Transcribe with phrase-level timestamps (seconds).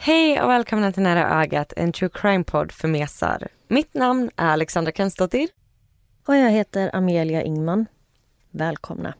[0.00, 3.48] Hej och välkomna till Nära ögat, en true crime-podd för mesar.
[3.68, 5.48] Mitt namn är Alexandra Kensdottir.
[6.26, 7.86] Och jag heter Amelia Ingman.
[8.50, 9.14] Välkomna.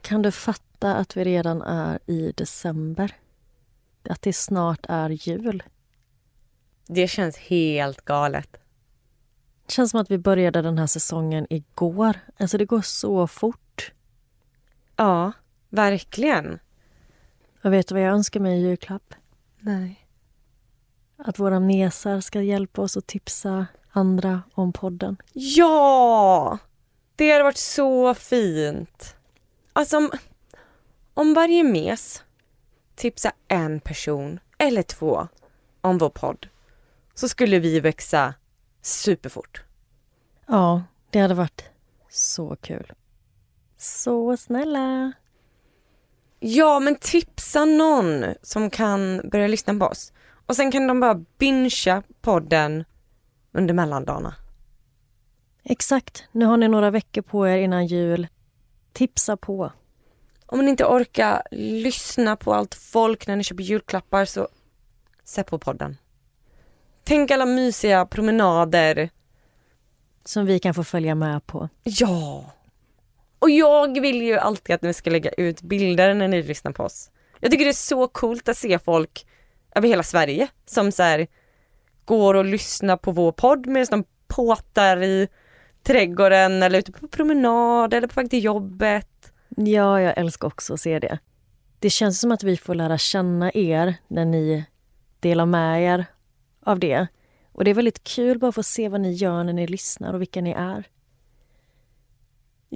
[0.00, 3.12] Kan du fatta att vi redan är i december?
[4.08, 5.62] Att det snart är jul?
[6.86, 8.52] Det känns helt galet.
[9.66, 12.18] Det känns som att vi började den här säsongen igår.
[12.36, 13.92] Alltså det går så fort.
[14.96, 15.32] Ja,
[15.68, 16.58] verkligen.
[17.66, 19.14] Och vet du vad jag önskar mig i julklapp?
[19.60, 20.06] Nej.
[21.16, 25.16] Att våra mesar ska hjälpa oss att tipsa andra om podden.
[25.32, 26.58] Ja!
[27.16, 29.16] Det hade varit så fint.
[29.72, 30.10] Alltså om,
[31.14, 32.22] om varje mes
[32.94, 35.28] tipsar en person eller två
[35.80, 36.48] om vår podd
[37.14, 38.34] så skulle vi växa
[38.82, 39.64] superfort.
[40.46, 41.64] Ja, det hade varit
[42.10, 42.92] så kul.
[43.76, 45.12] Så snälla!
[46.38, 50.12] Ja, men tipsa någon som kan börja lyssna på oss.
[50.46, 52.84] Och sen kan de bara bingea podden
[53.52, 54.34] under mellandagarna.
[55.64, 56.24] Exakt.
[56.32, 58.28] Nu har ni några veckor på er innan jul.
[58.92, 59.72] Tipsa på.
[60.46, 64.48] Om ni inte orkar lyssna på allt folk när ni köper julklappar så
[65.24, 65.96] sätt på podden.
[67.04, 69.10] Tänk alla mysiga promenader.
[70.24, 71.68] Som vi kan få följa med på.
[71.82, 72.55] Ja!
[73.38, 76.82] Och jag vill ju alltid att ni ska lägga ut bilder när ni lyssnar på
[76.82, 77.10] oss.
[77.40, 79.26] Jag tycker det är så coolt att se folk
[79.74, 81.26] över hela Sverige som så här,
[82.04, 85.28] går och lyssnar på vår podd medan de påtar i
[85.82, 89.32] trädgården eller ute på promenad eller på väg till jobbet.
[89.48, 91.18] Ja, jag älskar också att se det.
[91.78, 94.64] Det känns som att vi får lära känna er när ni
[95.20, 96.04] delar med er
[96.64, 97.06] av det.
[97.52, 100.14] Och det är väldigt kul bara att få se vad ni gör när ni lyssnar
[100.14, 100.84] och vilka ni är.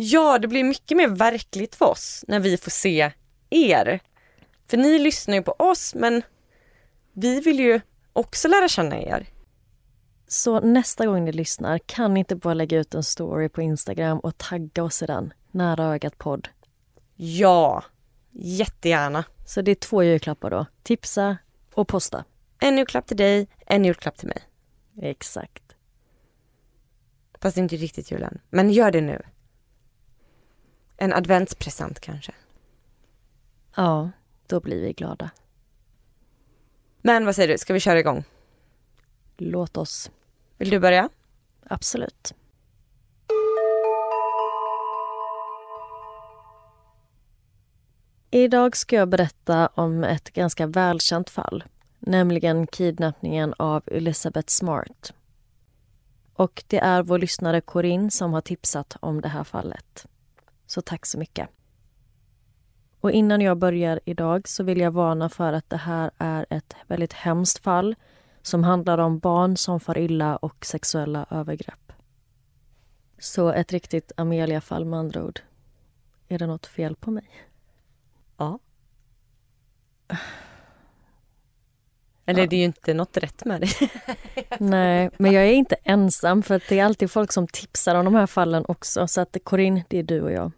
[0.02, 3.12] Ja, det blir mycket mer verkligt för oss när vi får se
[3.50, 4.00] er.
[4.66, 6.22] För ni lyssnar ju på oss men
[7.12, 7.80] vi vill ju
[8.12, 9.26] också lära känna er.
[10.28, 14.18] Så nästa gång ni lyssnar, kan ni inte bara lägga ut en story på Instagram
[14.18, 15.32] och tagga oss i den?
[15.50, 16.48] Nära ögat podd.
[17.16, 17.84] Ja,
[18.30, 19.24] jättegärna.
[19.46, 20.66] Så det är två julklappar då.
[20.82, 21.36] Tipsa
[21.74, 22.24] och posta.
[22.60, 24.42] En julklapp till dig, en julklapp till mig.
[25.02, 25.62] Exakt.
[27.40, 28.40] Fast det är inte riktigt julen.
[28.50, 29.22] Men gör det nu.
[31.02, 32.32] En adventspresent kanske.
[33.76, 34.10] Ja,
[34.46, 35.30] då blir vi glada.
[37.02, 38.24] Men vad säger du, ska vi köra igång?
[39.36, 40.10] Låt oss.
[40.56, 41.08] Vill du börja?
[41.62, 42.34] Absolut.
[48.30, 51.64] Idag ska jag berätta om ett ganska välkänt fall,
[51.98, 55.12] nämligen kidnappningen av Elizabeth Smart.
[56.34, 60.06] Och det är vår lyssnare Corinne som har tipsat om det här fallet.
[60.70, 61.48] Så tack så mycket.
[63.00, 66.74] Och innan jag börjar idag så vill jag varna för att det här är ett
[66.86, 67.94] väldigt hemskt fall
[68.42, 71.92] som handlar om barn som far illa och sexuella övergrepp.
[73.18, 75.40] Så ett riktigt Amelia-fall med andra ord.
[76.28, 77.30] Är det något fel på mig?
[78.36, 78.58] Ja.
[82.26, 82.46] Eller Ja.
[82.46, 83.70] det är ju inte något rätt med dig.
[84.58, 88.14] Nej, men jag är inte ensam för det är alltid folk som tipsar om de
[88.14, 89.06] här fallen också.
[89.06, 90.52] Så att Corinne, det är du och jag.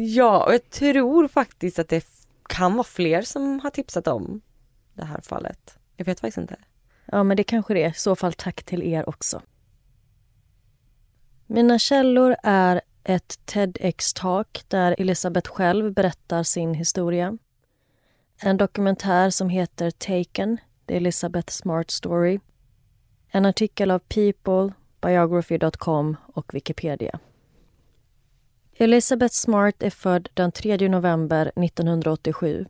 [0.00, 2.06] Ja, och jag tror faktiskt att det
[2.48, 4.40] kan vara fler som har tipsat om
[4.94, 5.78] det här fallet.
[5.96, 6.56] Jag vet faktiskt inte.
[7.04, 7.90] Ja, men det kanske det är.
[7.90, 9.42] I så fall tack till er också.
[11.46, 17.38] Mina källor är ett TEDx-talk där Elisabeth själv berättar sin historia.
[18.40, 22.40] En dokumentär som heter Taken, The Elizabeth Smart Story.
[23.28, 27.18] En artikel av People, Biography.com och Wikipedia.
[28.80, 32.66] Elizabeth Smart är född den 3 november 1987.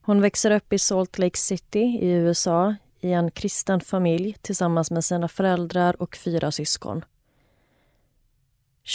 [0.00, 5.04] Hon växer upp i Salt Lake City i USA i en kristen familj tillsammans med
[5.04, 7.04] sina föräldrar och fyra syskon.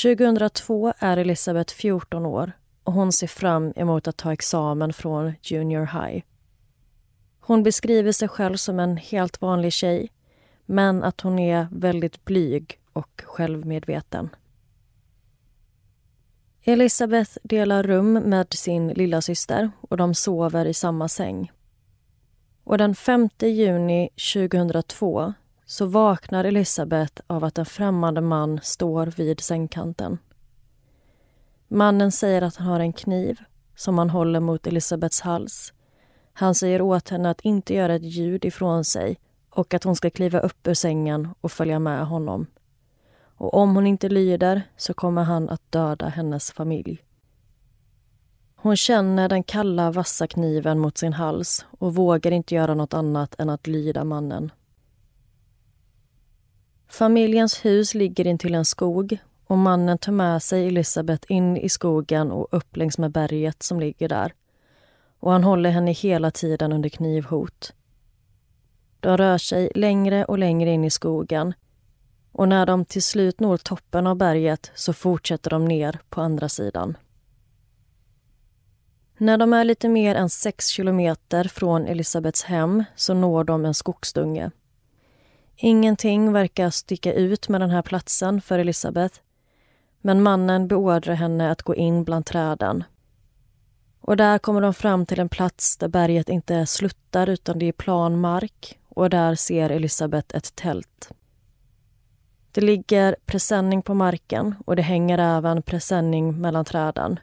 [0.03, 2.51] 2002 är Elizabeth 14 år
[2.83, 6.23] och hon ser fram emot att ta examen från Junior High.
[7.39, 10.11] Hon beskriver sig själv som en helt vanlig tjej
[10.65, 14.29] men att hon är väldigt blyg och självmedveten.
[16.65, 21.51] Elisabeth delar rum med sin lilla syster och de sover i samma säng.
[22.63, 25.33] Och den 5 juni 2002
[25.65, 30.17] så vaknar Elisabeth av att en främmande man står vid sängkanten.
[31.67, 33.39] Mannen säger att han har en kniv
[33.75, 35.73] som han håller mot Elisabeths hals.
[36.33, 39.19] Han säger åt henne att inte göra ett ljud ifrån sig
[39.49, 42.47] och att hon ska kliva upp ur sängen och följa med honom.
[43.35, 47.03] Och om hon inte lyder så kommer han att döda hennes familj.
[48.55, 53.39] Hon känner den kalla, vassa kniven mot sin hals och vågar inte göra något annat
[53.39, 54.51] än att lyda mannen.
[56.87, 62.31] Familjens hus ligger intill en skog och mannen tar med sig Elisabeth in i skogen
[62.31, 64.33] och upp längs med berget som ligger där.
[65.19, 67.73] Och han håller henne hela tiden under knivhot.
[68.99, 71.53] De rör sig längre och längre in i skogen
[72.33, 76.49] och när de till slut når toppen av berget så fortsätter de ner på andra
[76.49, 76.97] sidan.
[79.17, 83.73] När de är lite mer än sex kilometer från Elisabeths hem så når de en
[83.73, 84.51] skogsdunge.
[85.55, 89.19] Ingenting verkar sticka ut med den här platsen för Elisabeth
[90.01, 92.83] men mannen beordrar henne att gå in bland träden.
[94.01, 97.71] Och där kommer de fram till en plats där berget inte sluttar utan det är
[97.71, 101.11] plan mark och där ser Elisabeth ett tält.
[102.53, 107.19] Det ligger presenning på marken och det hänger även presenning mellan träden.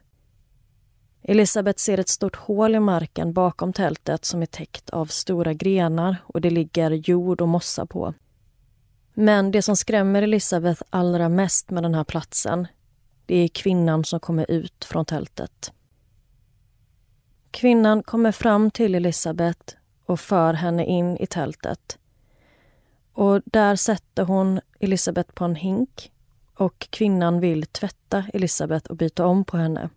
[1.22, 6.16] Elisabeth ser ett stort hål i marken bakom tältet som är täckt av stora grenar
[6.24, 8.14] och det ligger jord och mossa på.
[9.14, 12.66] Men det som skrämmer Elisabeth allra mest med den här platsen
[13.26, 15.72] det är kvinnan som kommer ut från tältet.
[17.50, 19.76] Kvinnan kommer fram till Elisabeth
[20.06, 21.98] och för henne in i tältet.
[23.12, 26.12] Och Där sätter hon Elisabeth på en hink
[26.54, 29.88] och kvinnan vill tvätta Elisabeth och byta om på henne.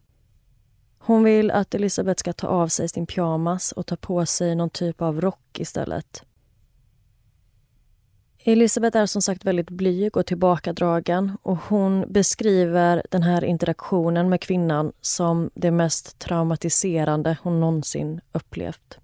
[0.97, 4.69] Hon vill att Elisabeth ska ta av sig sin pyjamas och ta på sig någon
[4.69, 6.23] typ av rock istället.
[8.45, 14.41] Elisabeth är som sagt väldigt blyg och tillbakadragen och hon beskriver den här interaktionen med
[14.41, 18.99] kvinnan som det mest traumatiserande hon någonsin upplevt.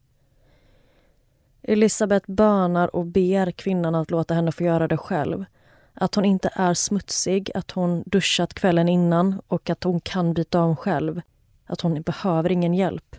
[1.69, 5.45] Elisabeth bönar och ber kvinnan att låta henne få göra det själv.
[5.93, 10.61] Att hon inte är smutsig, att hon duschat kvällen innan och att hon kan byta
[10.61, 11.21] om själv.
[11.65, 13.15] Att hon behöver ingen hjälp.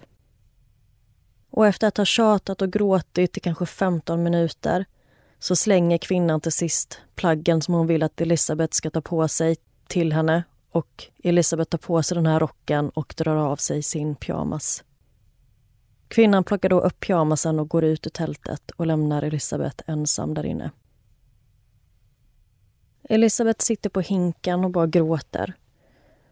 [1.51, 4.85] Och efter att ha tjatat och gråtit i kanske 15 minuter
[5.39, 9.57] så slänger kvinnan till sist plaggen som hon vill att Elisabeth ska ta på sig
[9.87, 14.15] till henne och Elisabeth tar på sig den här rocken och drar av sig sin
[14.15, 14.85] pyjamas.
[16.11, 20.47] Kvinnan plockar då upp pyjamasen och går ut ur tältet och lämnar Elisabeth ensam där
[20.47, 20.71] inne.
[23.03, 25.55] Elisabeth sitter på hinken och bara gråter.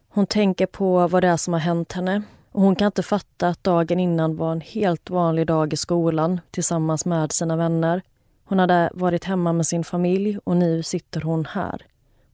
[0.09, 2.23] Hon tänker på vad det är som har hänt henne
[2.53, 6.41] och hon kan inte fatta att dagen innan var en helt vanlig dag i skolan
[6.51, 8.03] tillsammans med sina vänner
[8.49, 11.87] hon hade varit hemma med sin familj och nu sitter hon här.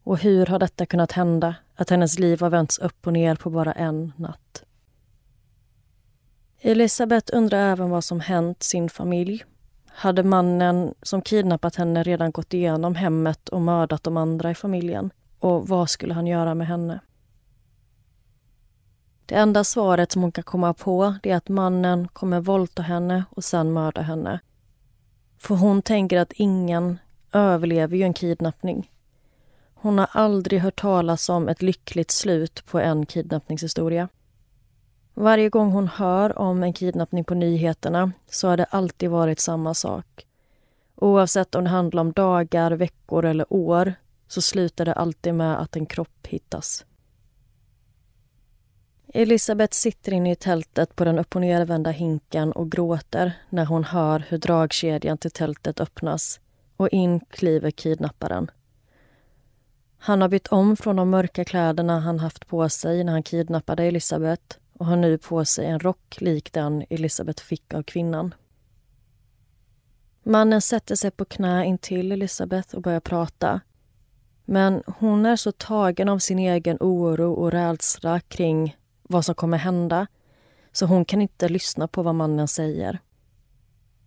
[0.04, 1.54] Och hur har detta kunnat hända?
[1.74, 4.63] Att hennes liv har vänts upp och ner på bara en natt.
[6.66, 9.44] Elisabeth undrar även vad som hänt sin familj.
[9.86, 15.10] Hade mannen som kidnappat henne redan gått igenom hemmet och mördat de andra i familjen?
[15.38, 17.00] Och vad skulle han göra med henne?
[19.26, 23.44] Det enda svaret som hon kan komma på är att mannen kommer våldta henne och
[23.44, 24.40] sen mörda henne.
[25.38, 26.98] För hon tänker att ingen
[27.32, 28.90] överlever ju en kidnappning.
[29.74, 34.08] Hon har aldrig hört talas om ett lyckligt slut på en kidnappningshistoria.
[35.14, 39.74] Varje gång hon hör om en kidnappning på nyheterna så har det alltid varit samma
[39.74, 40.26] sak.
[40.96, 43.94] Oavsett om det handlar om dagar, veckor eller år
[44.28, 46.84] så slutar det alltid med att en kropp hittas.
[49.16, 53.84] Elisabeth sitter inne i tältet på den upp och nervända hinken och gråter när hon
[53.84, 56.40] hör hur dragkedjan till tältet öppnas
[56.76, 58.50] och in kliver kidnapparen.
[59.98, 63.84] Han har bytt om från de mörka kläderna han haft på sig när han kidnappade
[63.84, 68.34] Elisabeth och har nu på sig en rock lik den Elisabeth fick av kvinnan.
[70.22, 73.60] Mannen sätter sig på knä intill Elisabeth och börjar prata.
[74.44, 79.58] Men hon är så tagen av sin egen oro och rädsla kring vad som kommer
[79.58, 80.06] hända
[80.72, 82.98] så hon kan inte lyssna på vad mannen säger.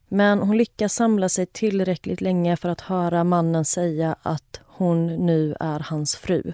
[0.08, 5.56] Men hon lyckas samla sig tillräckligt länge för att höra mannen säga att hon nu
[5.60, 6.54] är hans fru.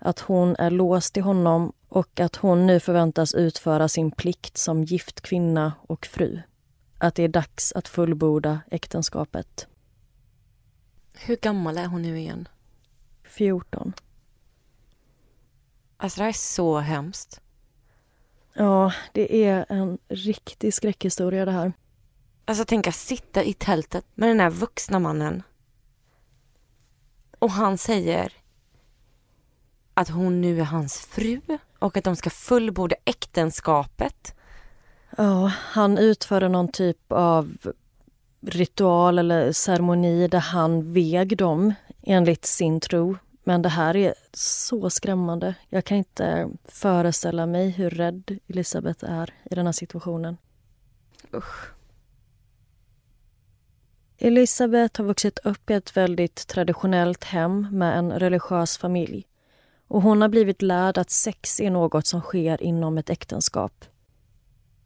[0.00, 4.84] Att hon är låst till honom och att hon nu förväntas utföra sin plikt som
[4.84, 6.40] gift kvinna och fru.
[6.98, 9.66] Att det är dags att fullborda äktenskapet.
[11.12, 12.48] Hur gammal är hon nu igen?
[13.24, 13.92] 14.
[15.96, 17.40] Alltså det här är så hemskt.
[18.54, 21.72] Ja, det är en riktig skräckhistoria det här.
[22.44, 25.42] Alltså tänk att sitta i tältet med den här vuxna mannen.
[27.38, 28.32] Och han säger
[30.00, 31.40] att hon nu är hans fru
[31.78, 34.34] och att de ska fullborda äktenskapet.
[35.16, 37.56] Ja, han utförde någon typ av
[38.40, 43.16] ritual eller ceremoni där han veg dem enligt sin tro.
[43.44, 45.54] Men det här är så skrämmande.
[45.68, 50.36] Jag kan inte föreställa mig hur rädd Elisabeth är i den här situationen.
[51.34, 51.70] Usch.
[54.18, 59.26] Elisabeth har vuxit upp i ett väldigt traditionellt hem med en religiös familj.
[59.90, 63.84] Och hon har blivit lärd att sex är något som sker inom ett äktenskap.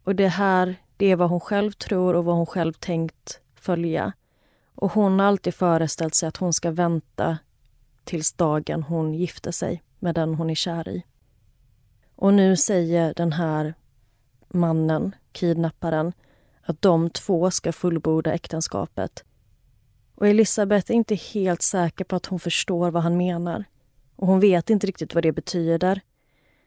[0.03, 4.13] Och det här, det är vad hon själv tror och vad hon själv tänkt följa.
[4.75, 7.37] Och hon har alltid föreställt sig att hon ska vänta
[8.03, 11.03] tills dagen hon gifter sig med den hon är kär i.
[12.15, 13.73] Och nu säger den här
[14.47, 16.13] mannen, kidnapparen,
[16.61, 19.23] att de två ska fullborda äktenskapet.
[20.15, 23.65] Och Elisabeth är inte helt säker på att hon förstår vad han menar.
[24.15, 26.01] Och hon vet inte riktigt vad det betyder.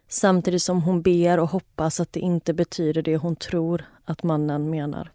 [0.08, 4.70] Samtidigt som hon ber och hoppas att det inte betyder det hon tror att mannen
[4.70, 5.12] menar.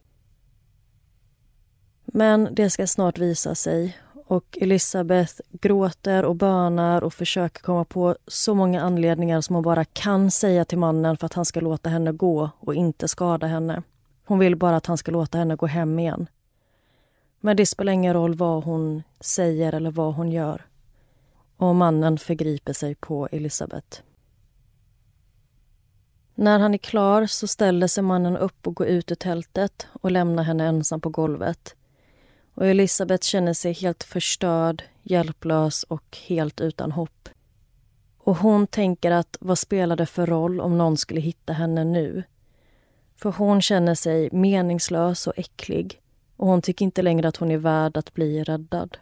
[2.06, 8.16] Men det ska snart visa sig och Elisabeth gråter och bönar och försöker komma på
[8.28, 11.90] så många anledningar som hon bara kan säga till mannen för att han ska låta
[11.90, 13.84] henne gå och inte skada henne.
[14.26, 16.28] Hon vill bara att han ska låta henne gå hem igen.
[17.40, 20.66] Men det spelar ingen roll vad hon säger eller vad hon gör.
[21.58, 24.02] Och mannen förgriper sig på Elisabeth.
[26.36, 30.12] När han är klar så ställer sig mannen upp och går ut ur tältet och
[30.12, 31.76] lämnar henne ensam på golvet.
[32.56, 37.30] Och Elisabeth känner sig helt förstörd, hjälplös och helt utan hopp.
[38.18, 42.24] Och hon tänker att vad spelar det för roll om någon skulle hitta henne nu?
[43.16, 46.02] För hon känner sig meningslös och äcklig
[46.38, 48.98] och hon tycker inte längre att hon är värd att bli räddad.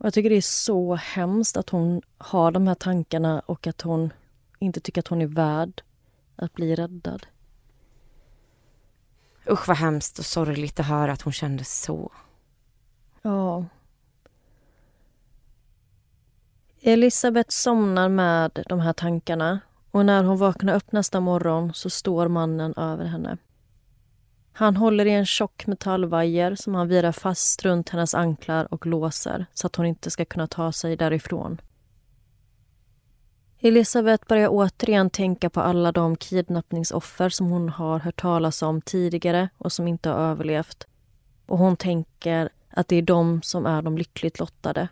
[0.00, 3.80] Och jag tycker det är så hemskt att hon har de här tankarna och att
[3.82, 4.12] hon
[4.58, 5.82] inte tycker att hon är värd
[6.36, 7.26] att bli räddad.
[9.50, 12.12] Usch vad hemskt och sorgligt att höra att hon kände så.
[13.22, 13.64] Ja.
[16.80, 22.28] Elisabeth somnar med de här tankarna och när hon vaknar upp nästa morgon så står
[22.28, 23.38] mannen över henne.
[24.60, 29.46] Han håller i en tjock metallvajer som han virar fast runt hennes anklar och låser
[29.54, 31.60] så att hon inte ska kunna ta sig därifrån.
[33.58, 39.48] Elisabeth börjar återigen tänka på alla de kidnappningsoffer som hon har hört talas om tidigare
[39.58, 40.86] och som inte har överlevt.
[41.46, 44.88] Och hon tänker att det är de som är de lyckligt lottade.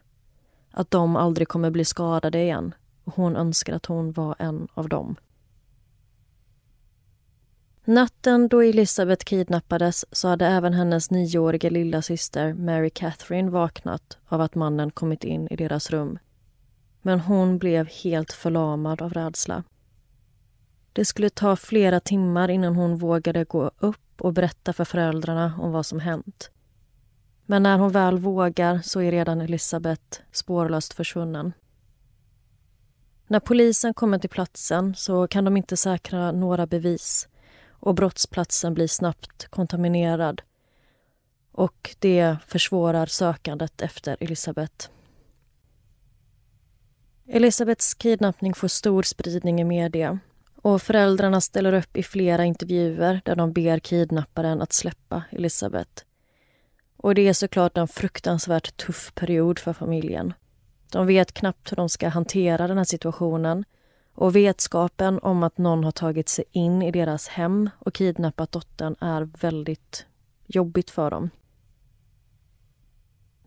[0.70, 2.74] Att de aldrig kommer bli skadade igen.
[3.04, 5.16] Och hon önskar att hon var en av dem.
[7.88, 14.40] Natten då Elisabeth kidnappades så hade även hennes nioåriga lilla syster Mary Catherine vaknat av
[14.40, 16.18] att mannen kommit in i deras rum
[17.02, 19.64] men hon blev helt förlamad av rädsla.
[20.92, 25.72] Det skulle ta flera timmar innan hon vågade gå upp och berätta för föräldrarna om
[25.72, 26.50] vad som hänt.
[27.46, 31.52] Men när hon väl vågar så är redan Elisabeth spårlöst försvunnen.
[33.26, 37.28] När polisen kommer till platsen så kan de inte säkra några bevis
[37.80, 40.42] och brottsplatsen blir snabbt kontaminerad
[41.52, 44.88] och det försvårar sökandet efter Elisabeth.
[47.26, 50.18] Elisabeths kidnappning får stor spridning i media
[50.62, 56.04] och föräldrarna ställer upp i flera intervjuer där de ber kidnapparen att släppa Elisabeth.
[56.96, 60.34] Och det är såklart en fruktansvärt tuff period för familjen.
[60.92, 63.64] De vet knappt hur de ska hantera den här situationen
[64.18, 68.96] och vetskapen om att någon har tagit sig in i deras hem och kidnappat dottern
[69.00, 70.06] är väldigt
[70.46, 71.30] jobbigt för dem.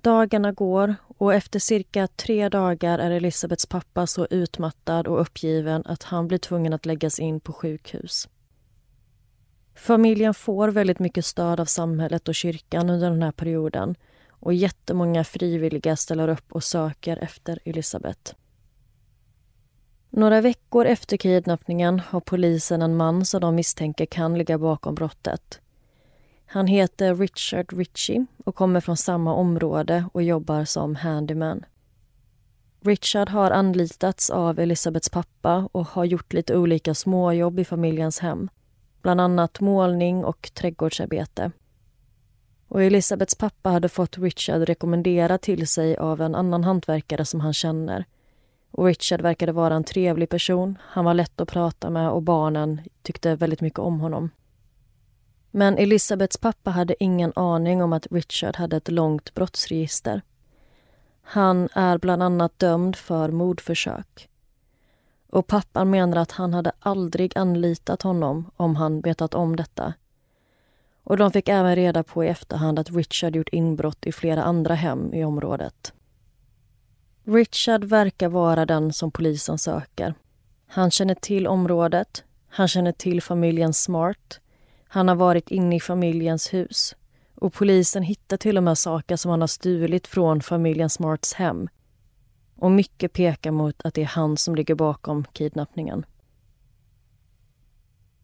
[0.02, 6.04] Dagarna går och efter cirka tre dagar är Elisabeths pappa så utmattad och uppgiven att
[6.04, 8.30] han blir tvungen att läggas in på sjukhus.
[9.76, 13.96] Familjen får väldigt mycket stöd av samhället och kyrkan under den här perioden
[14.30, 18.36] och jättemånga frivilliga ställer upp och söker efter Elisabeth.
[20.14, 25.60] Några veckor efter kidnappningen har polisen en man som de misstänker kan ligga bakom brottet.
[26.46, 31.66] Han heter Richard Ritchie och kommer från samma område och jobbar som handyman.
[32.82, 38.50] Richard har anlitats av Elisabeths pappa och har gjort lite olika småjobb i familjens hem.
[39.02, 41.52] Bland annat målning och trädgårdsarbete.
[42.68, 47.54] Och Elisabeths pappa hade fått Richard rekommenderad till sig av en annan hantverkare som han
[47.54, 48.06] känner.
[48.72, 50.78] Och Richard verkade vara en trevlig person.
[50.82, 54.30] Han var lätt att prata med och barnen tyckte väldigt mycket om honom.
[55.52, 60.22] Men Elisabeths pappa hade ingen aning om att Richard hade ett långt brottsregister.
[61.22, 64.30] Han är bland annat dömd för mordförsök.
[65.30, 69.94] Och pappan menar att han hade aldrig anlitat honom om han vetat om detta.
[71.04, 74.76] Och de fick även reda på i efterhand att Richard gjort inbrott i flera andra
[74.76, 75.94] hem i området.
[77.32, 80.14] Richard verkar vara den som polisen söker.
[80.68, 84.40] Han känner till området, han känner till familjen Smart.
[84.88, 86.96] Han har varit inne i familjens hus
[87.36, 91.70] och polisen hittar till och med saker som han har stulit från familjen Smarts hem.
[92.56, 96.06] Och mycket pekar mot att det är han som ligger bakom kidnappningen.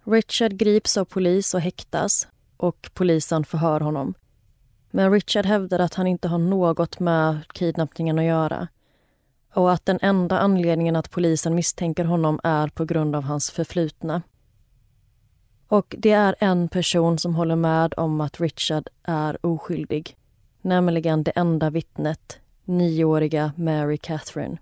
[0.03, 4.13] Richard grips av polis och häktas och polisen förhör honom.
[4.91, 8.67] Men Richard hävdar att han inte har något med kidnappningen att göra
[9.53, 14.21] och att den enda anledningen att polisen misstänker honom är på grund av hans förflutna.
[15.67, 20.17] Och det är en person som håller med om att Richard är oskyldig.
[20.61, 24.57] Nämligen det enda vittnet, nioåriga Mary Catherine.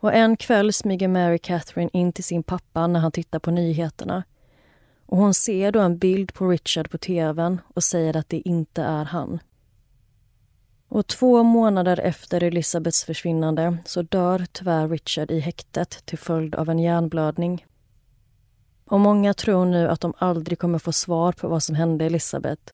[0.00, 4.22] Och en kväll smyger Mary Catherine in till sin pappa när han tittar på nyheterna.
[5.06, 8.82] Och hon ser då en bild på Richard på tvn och säger att det inte
[8.82, 9.38] är han.
[10.90, 16.70] Och två månader efter Elisabeths försvinnande så dör tyvärr Richard i häktet till följd av
[16.70, 17.66] en hjärnblödning.
[18.84, 22.72] Och många tror nu att de aldrig kommer få svar på vad som hände Elisabeth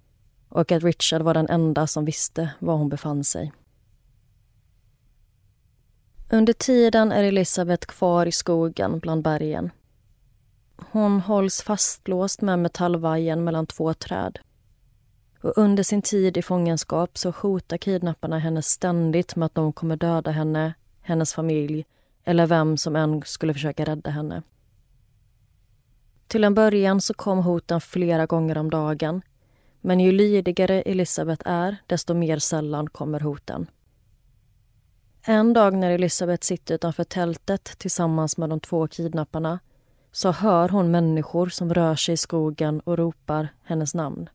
[0.49, 3.53] och att Richard var den enda som visste var hon befann sig.
[6.31, 9.71] Under tiden är Elisabeth kvar i skogen bland bergen.
[10.77, 14.39] Hon hålls fastlåst med metallvajern mellan två träd.
[15.41, 19.97] Och under sin tid i fångenskap så hotar kidnapparna henne ständigt med att de kommer
[19.97, 21.85] döda henne, hennes familj
[22.25, 24.43] eller vem som än skulle försöka rädda henne.
[26.27, 29.23] Till en början så kom hoten flera gånger om dagen.
[29.81, 33.67] Men ju lydigare Elisabeth är, desto mer sällan kommer hoten.
[35.23, 39.59] En dag när Elisabeth sitter utanför tältet tillsammans med de två kidnapparna
[40.13, 44.29] så hör hon människor som rör sig i skogen och ropar hennes namn.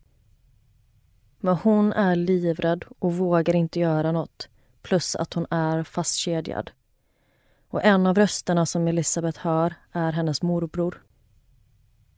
[1.42, 4.50] Men hon är livrädd och vågar inte göra något
[4.82, 6.72] plus att hon är fastkedjad.
[7.70, 11.04] Och en av rösterna som Elisabeth hör är hennes morbror.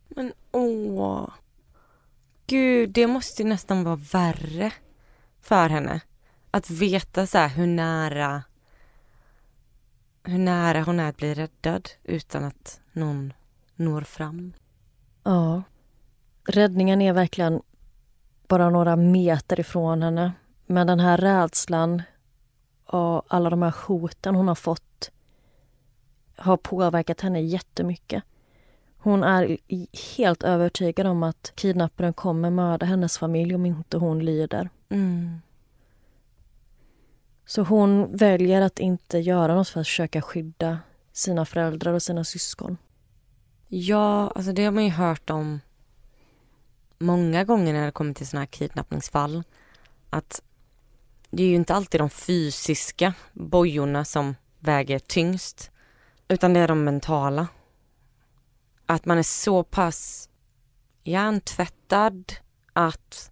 [0.08, 1.30] Men åh.
[2.48, 4.74] Gud, det måste ju nästan vara värre
[5.42, 6.02] för henne.
[6.52, 8.44] Att veta så hur nära
[10.24, 13.34] hur nära hon är att bli räddad utan att någon
[13.76, 14.54] når fram.
[15.24, 15.64] Ja.
[16.48, 17.62] Räddningen är verkligen
[18.54, 20.32] bara några meter ifrån henne.
[20.66, 22.02] Men den här rädslan
[22.86, 25.12] och alla de här hoten hon har fått
[26.36, 28.24] har påverkat henne jättemycket.
[28.98, 29.58] Hon är
[30.18, 34.70] helt övertygad om att kidnapparen kommer mörda hennes familj om inte hon lyder.
[34.89, 35.42] Mm.
[37.46, 40.80] Så hon väljer att inte göra något för att försöka skydda
[41.12, 42.78] sina föräldrar och sina syskon.
[43.68, 45.60] Ja, alltså det har man ju hört om
[47.04, 49.44] många gånger när det kommer till sådana här kidnappningsfall.
[50.10, 50.42] Att
[51.30, 55.72] det är ju inte alltid de fysiska bojorna som väger tyngst.
[56.28, 57.48] Utan det är de mentala
[58.86, 60.30] att man är så pass
[61.04, 62.34] hjärntvättad
[62.74, 63.32] att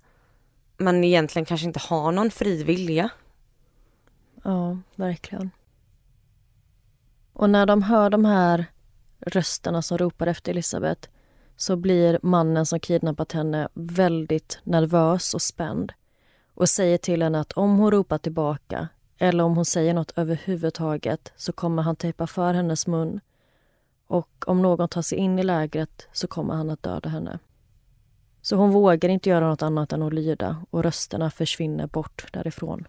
[0.77, 3.10] man egentligen kanske inte har någon fri vilja.
[4.43, 5.51] Ja, verkligen.
[7.34, 8.65] Och när de hör de här
[9.19, 11.10] rösterna som ropar efter Elisabeth
[11.55, 15.93] så blir mannen som kidnappat henne väldigt nervös och spänd
[16.53, 18.87] och säger till henne att om hon ropar tillbaka
[19.17, 23.19] eller om hon säger något överhuvudtaget så kommer han tejpa för hennes mun
[24.07, 27.39] och om någon tar sig in i lägret så kommer han att döda henne.
[28.41, 32.87] Så hon vågar inte göra något annat än att lyda och rösterna försvinner bort därifrån.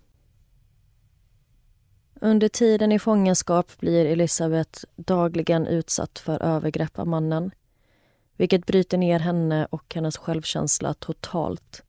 [2.14, 7.50] Under tiden i fångenskap blir Elisabeth dagligen utsatt för övergrepp av mannen
[8.36, 11.82] vilket bryter ner henne och hennes självkänsla totalt.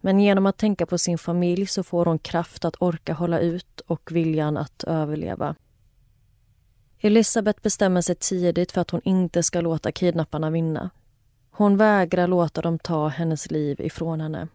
[0.00, 3.80] Men genom att tänka på sin familj så får hon kraft att orka hålla ut
[3.80, 5.54] och viljan att överleva.
[7.00, 10.90] Elisabeth bestämmer sig tidigt för att hon inte ska låta kidnapparna vinna.
[11.50, 14.48] Hon vägrar låta dem ta hennes liv ifrån henne.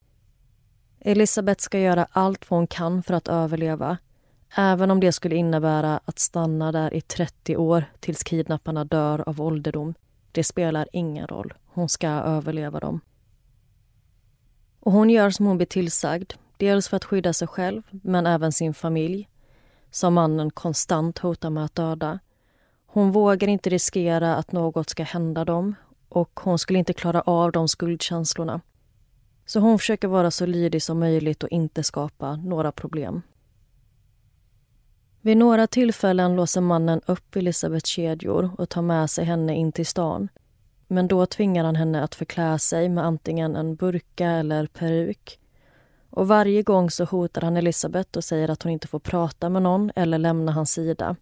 [1.00, 3.98] Elisabeth ska göra allt vad hon kan för att överleva
[4.56, 9.42] även om det skulle innebära att stanna där i 30 år tills kidnapparna dör av
[9.42, 9.94] ålderdom.
[10.38, 11.54] Det spelar ingen roll.
[11.66, 13.00] Hon ska överleva dem.
[14.80, 18.52] Och hon gör som hon blir tillsagd, dels för att skydda sig själv men även
[18.52, 19.30] sin familj
[19.92, 22.20] som mannen konstant hotar med att döda.
[22.86, 25.76] Hon vågar inte riskera att något ska hända dem
[26.10, 28.62] och hon skulle inte klara av de skuldkänslorna.
[29.46, 33.22] Så hon försöker vara så lydig som möjligt och inte skapa några problem.
[35.22, 39.86] Vid några tillfällen låser mannen upp Elisabeths kedjor och tar med sig henne in till
[39.86, 40.30] stan.
[40.88, 45.40] Men då tvingar han henne att förklä sig med antingen en burka eller peruk.
[46.10, 49.62] Och varje gång så hotar han Elisabeth och säger att hon inte får prata med
[49.62, 51.16] någon eller lämna hans sida.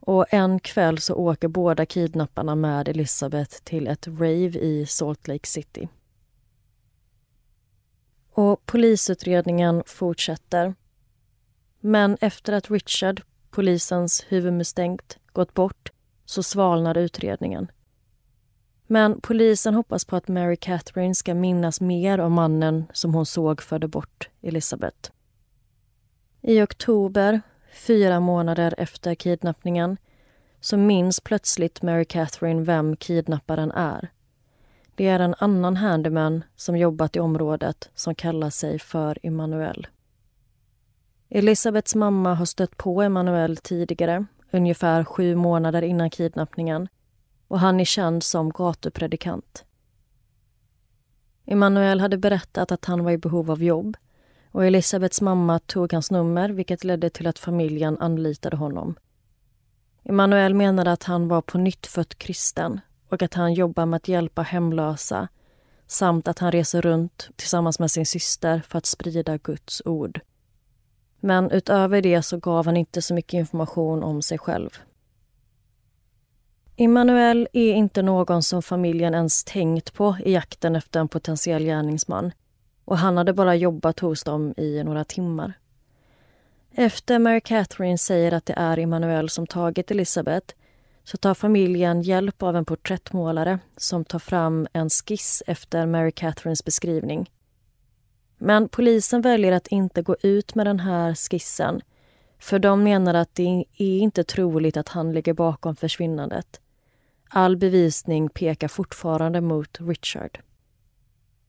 [0.00, 5.46] Och en kväll så åker båda kidnapparna med Elisabeth till ett rave i Salt Lake
[5.46, 5.88] City.
[8.32, 10.74] Och polisutredningen fortsätter.
[11.80, 15.92] Men efter att Richard, polisens huvudmisstänkt, gått bort
[16.24, 17.70] så svalnar utredningen.
[18.86, 23.62] Men polisen hoppas på att Mary Catherine ska minnas mer av mannen som hon såg
[23.62, 25.10] förde bort Elizabeth.
[26.40, 27.40] I oktober,
[27.72, 29.96] fyra månader efter kidnappningen,
[30.60, 34.08] så minns plötsligt Mary Catherine vem kidnapparen är.
[34.94, 39.86] Det är en annan handyman som jobbat i området som kallar sig för Emanuel.
[41.30, 46.88] Elisabeths mamma har stött på Emanuel tidigare, ungefär sju månader innan kidnappningen
[47.48, 49.64] och han är känd som gatupredikant.
[51.46, 53.96] Emanuel hade berättat att han var i behov av jobb
[54.50, 58.94] och Elisabeths mamma tog hans nummer vilket ledde till att familjen anlitade honom.
[60.04, 61.86] Emanuel menade att han var på nytt
[62.18, 65.28] kristen och att han jobbar med att hjälpa hemlösa
[65.86, 70.20] samt att han reser runt tillsammans med sin syster för att sprida Guds ord.
[71.20, 74.70] Men utöver det så gav han inte så mycket information om sig själv.
[76.76, 82.32] Immanuel är inte någon som familjen ens tänkt på i jakten efter en potentiell gärningsman
[82.84, 85.52] och han hade bara jobbat hos dem i några timmar.
[86.72, 90.54] Efter Mary Catherine säger att det är Immanuel som tagit Elisabeth
[91.04, 96.64] så tar familjen hjälp av en porträttmålare som tar fram en skiss efter Mary Catherines
[96.64, 97.30] beskrivning.
[98.38, 101.80] Men polisen väljer att inte gå ut med den här skissen
[102.38, 106.60] för de menar att det är inte troligt att han ligger bakom försvinnandet.
[107.28, 110.40] All bevisning pekar fortfarande mot Richard.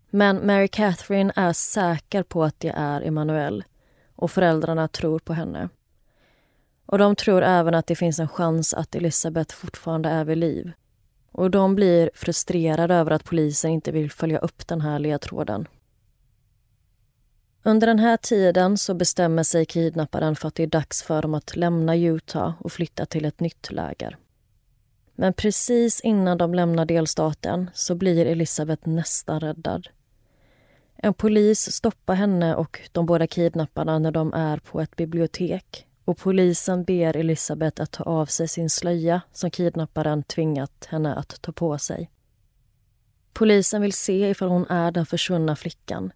[0.10, 3.64] Men Mary Catherine är säker på att det är Emanuel
[4.16, 5.70] och föräldrarna tror på henne.
[6.86, 10.72] Och De tror även att det finns en chans att Elisabeth fortfarande är vid liv.
[11.32, 15.68] Och De blir frustrerade över att polisen inte vill följa upp den här ledtråden.
[17.64, 21.34] Under den här tiden så bestämmer sig kidnapparen för att det är dags för dem
[21.34, 24.18] att lämna Utah och flytta till ett nytt läger.
[25.16, 29.88] Men precis innan de lämnar delstaten så blir Elisabeth nästan räddad.
[30.96, 36.18] En polis stoppar henne och de båda kidnapparna när de är på ett bibliotek och
[36.18, 41.52] polisen ber Elisabeth att ta av sig sin slöja som kidnapparen tvingat henne att ta
[41.52, 42.10] på sig.
[43.34, 46.12] Polisen vill se ifall hon är den försvunna flickan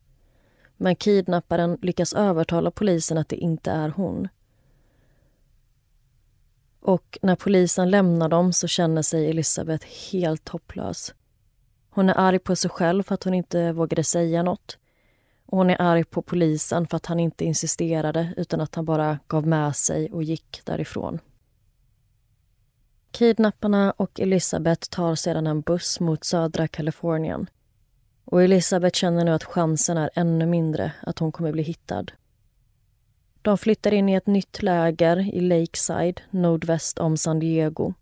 [0.77, 4.27] men kidnapparen lyckas övertala polisen att det inte är hon.
[6.79, 11.13] Och när polisen lämnar dem så känner sig Elisabeth helt hopplös.
[11.89, 14.77] Hon är arg på sig själv för att hon inte vågade säga något.
[15.45, 19.19] Och hon är arg på polisen för att han inte insisterade utan att han bara
[19.27, 21.19] gav med sig och gick därifrån.
[23.11, 27.47] Kidnapparna och Elisabeth tar sedan en buss mot södra Kalifornien.
[28.25, 32.05] Och Elisabeth känner nu att chansen är ännu mindre att hon kommer bli hittad.
[33.41, 37.93] De flyttar in i ett nytt läger i Lakeside, nordväst om San Diego.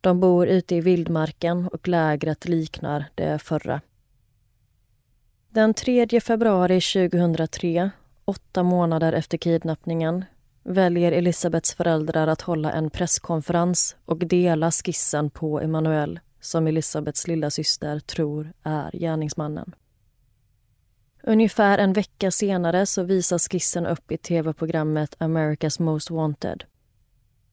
[0.00, 3.80] De bor ute i vildmarken och lägret liknar det förra.
[5.48, 7.90] Den 3 februari 2003,
[8.24, 10.24] åtta månader efter kidnappningen
[10.62, 17.50] väljer Elisabeths föräldrar att hålla en presskonferens och dela skissen på Emanuel som Elisabeths lilla
[17.50, 19.74] syster tror är gärningsmannen.
[21.22, 26.64] Ungefär en vecka senare så visas skissen upp i tv-programmet America's Most Wanted.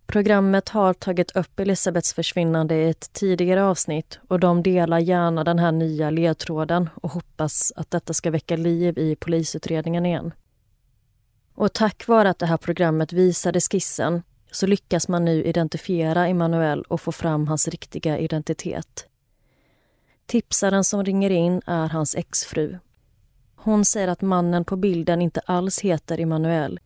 [0.07, 5.59] Programmet har tagit upp Elisabeths försvinnande i ett tidigare avsnitt och de delar gärna den
[5.59, 10.33] här nya ledtråden och hoppas att detta ska väcka liv i polisutredningen igen.
[11.53, 14.21] Och tack vare att det här programmet visade skissen
[14.51, 19.05] så lyckas man nu identifiera Emanuel och få fram hans riktiga identitet.
[20.25, 22.79] Tipsaren som ringer in är hans exfru
[23.61, 26.79] hon säger att mannen på bilden inte alls heter Emanuel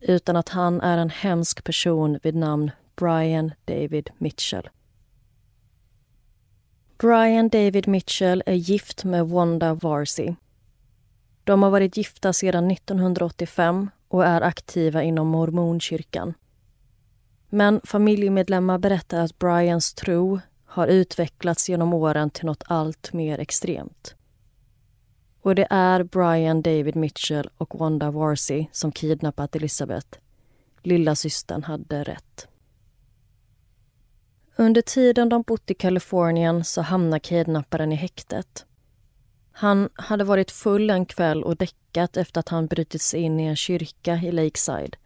[0.00, 4.68] utan att han är en hemsk person vid namn Brian David Mitchell.
[6.98, 10.36] Brian David Mitchell är gift med Wanda Varsi.
[11.44, 16.34] De har varit gifta sedan 1985 och är aktiva inom mormonkyrkan.
[17.54, 24.14] Men familjemedlemmar berättar att Brians tro har utvecklats genom åren till något allt mer extremt.
[25.42, 30.18] Och det är Brian David Mitchell och Wanda Warsey som kidnappat Elizabeth.
[30.82, 32.48] Lilla systern hade rätt.
[34.56, 38.66] Under tiden de bott i Kalifornien så hamnar kidnapparen i häktet.
[39.52, 43.44] Han hade varit full en kväll och däckat efter att han brutit sig in i
[43.44, 44.96] en kyrka i Lakeside.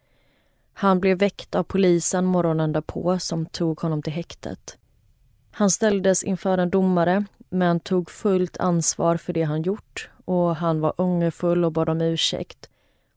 [0.78, 4.78] Han blev väckt av polisen morgonen därpå som tog honom till häktet.
[5.50, 10.80] Han ställdes inför en domare men tog fullt ansvar för det han gjort och han
[10.80, 12.68] var ångerfull och bad om ursäkt.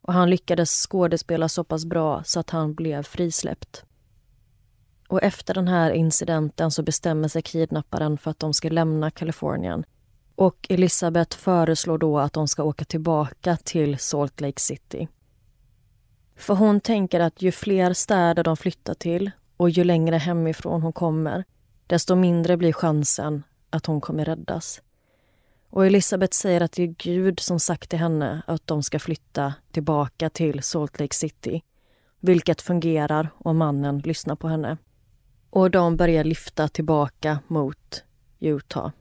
[0.01, 3.83] Och han lyckades skådespela så pass bra så att han blev frisläppt.
[5.07, 9.83] Och efter den här incidenten så bestämmer sig kidnapparen för att de ska lämna Kalifornien.
[10.35, 15.07] Och Elisabeth föreslår då att de ska åka tillbaka till Salt Lake City.
[16.39, 20.93] För hon tänker att ju fler städer de flyttar till och ju längre hemifrån hon
[20.93, 21.43] kommer,
[21.87, 24.81] desto mindre blir chansen att hon kommer räddas.
[25.69, 29.53] Och Elisabeth säger att det är Gud som sagt till henne att de ska flytta
[29.71, 31.63] tillbaka till Salt Lake City.
[32.19, 34.77] Vilket fungerar om mannen lyssnar på henne.
[35.49, 38.03] Och de börjar lyfta tillbaka mot
[38.39, 38.91] Utah.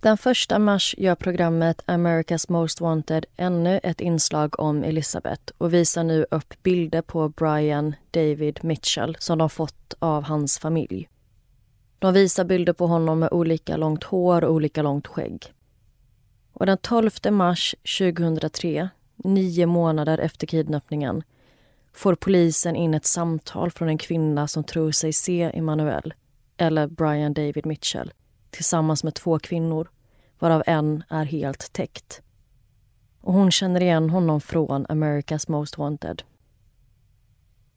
[0.00, 6.04] Den första mars gör programmet America's Most Wanted ännu ett inslag om Elizabeth och visar
[6.04, 11.08] nu upp bilder på Brian David Mitchell som de fått av hans familj.
[11.98, 15.52] De visar bilder på honom med olika långt hår och olika långt skägg.
[16.52, 21.22] Och den 12 mars 2003, nio månader efter kidnappningen
[21.92, 26.14] får polisen in ett samtal från en kvinna som tror sig se Emanuel,
[26.56, 28.12] eller Brian David Mitchell,
[28.50, 29.88] tillsammans med två kvinnor,
[30.38, 32.22] varav en är helt täckt.
[33.20, 36.22] Och hon känner igen honom från America's Most Wanted.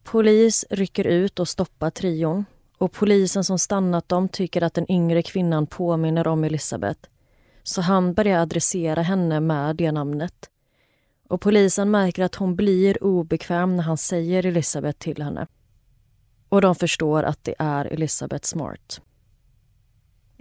[0.02, 2.44] Polis rycker ut och stoppar trion
[2.78, 7.00] och polisen som stannat dem tycker att den yngre kvinnan påminner om Elisabeth
[7.62, 10.50] så han börjar adressera henne med det namnet.
[11.28, 15.46] Och polisen märker att hon blir obekväm när han säger Elisabeth till henne.
[16.48, 19.00] Och de förstår att det är Elisabeth Smart.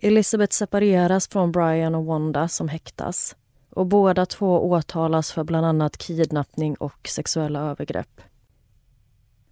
[0.01, 3.35] Elisabeth separeras från Brian och Wanda som häktas
[3.69, 8.21] och båda två åtalas för bland annat kidnappning och sexuella övergrepp.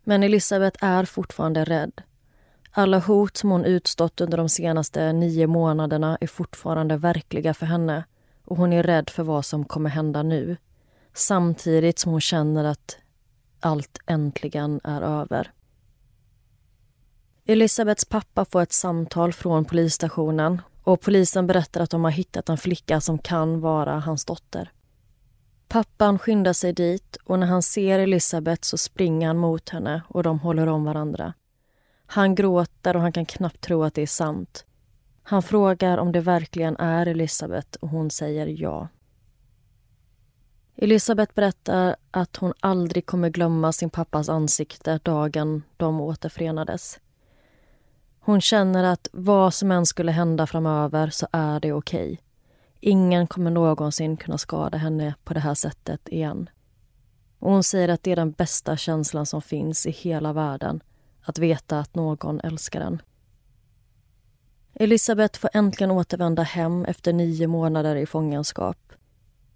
[0.03, 2.01] Men Elisabeth är fortfarande rädd
[2.71, 8.03] alla hot som hon utstått under de senaste nio månaderna är fortfarande verkliga för henne
[8.45, 10.57] och hon är rädd för vad som kommer hända nu.
[11.13, 12.97] Samtidigt som hon känner att
[13.59, 15.51] allt äntligen är över.
[17.51, 22.57] Elisabeths pappa får ett samtal från polisstationen och polisen berättar att de har hittat en
[22.57, 24.71] flicka som kan vara hans dotter.
[25.67, 30.23] Pappan skyndar sig dit och när han ser Elisabeth så springer han mot henne och
[30.23, 31.33] de håller om varandra.
[32.05, 34.65] Han gråter och han kan knappt tro att det är sant.
[35.23, 38.87] Han frågar om det verkligen är Elisabeth och hon säger ja.
[40.75, 46.99] Elisabeth berättar att hon aldrig kommer glömma sin pappas ansikte dagen de återförenades.
[48.19, 52.13] Hon känner att vad som än skulle hända framöver så är det okej.
[52.13, 52.17] Okay.
[52.79, 56.49] Ingen kommer någonsin kunna skada henne på det här sättet igen.
[57.39, 60.83] Och hon säger att det är den bästa känslan som finns i hela världen
[61.21, 63.01] att veta att någon älskar en.
[64.73, 68.77] Elisabeth får äntligen återvända hem efter nio månader i fångenskap.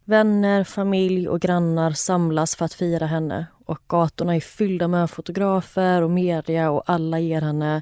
[0.04, 6.02] Vänner, familj och grannar samlas för att fira henne och gatorna är fyllda med fotografer
[6.02, 7.82] och media och alla ger henne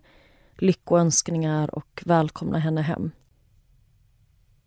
[0.61, 3.11] lyckönskningar och välkomna henne hem.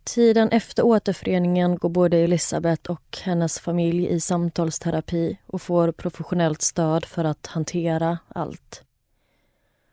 [0.04, 7.04] Tiden efter återföreningen går både Elisabeth och hennes familj i samtalsterapi och får professionellt stöd
[7.04, 8.82] för att hantera allt.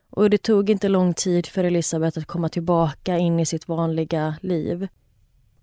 [0.10, 4.36] Och det tog inte lång tid för Elisabeth att komma tillbaka in i sitt vanliga
[4.42, 4.88] liv.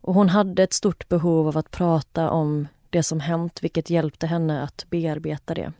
[0.00, 4.26] Och hon hade ett stort behov av att prata om det som hänt vilket hjälpte
[4.26, 5.72] henne att bearbeta det.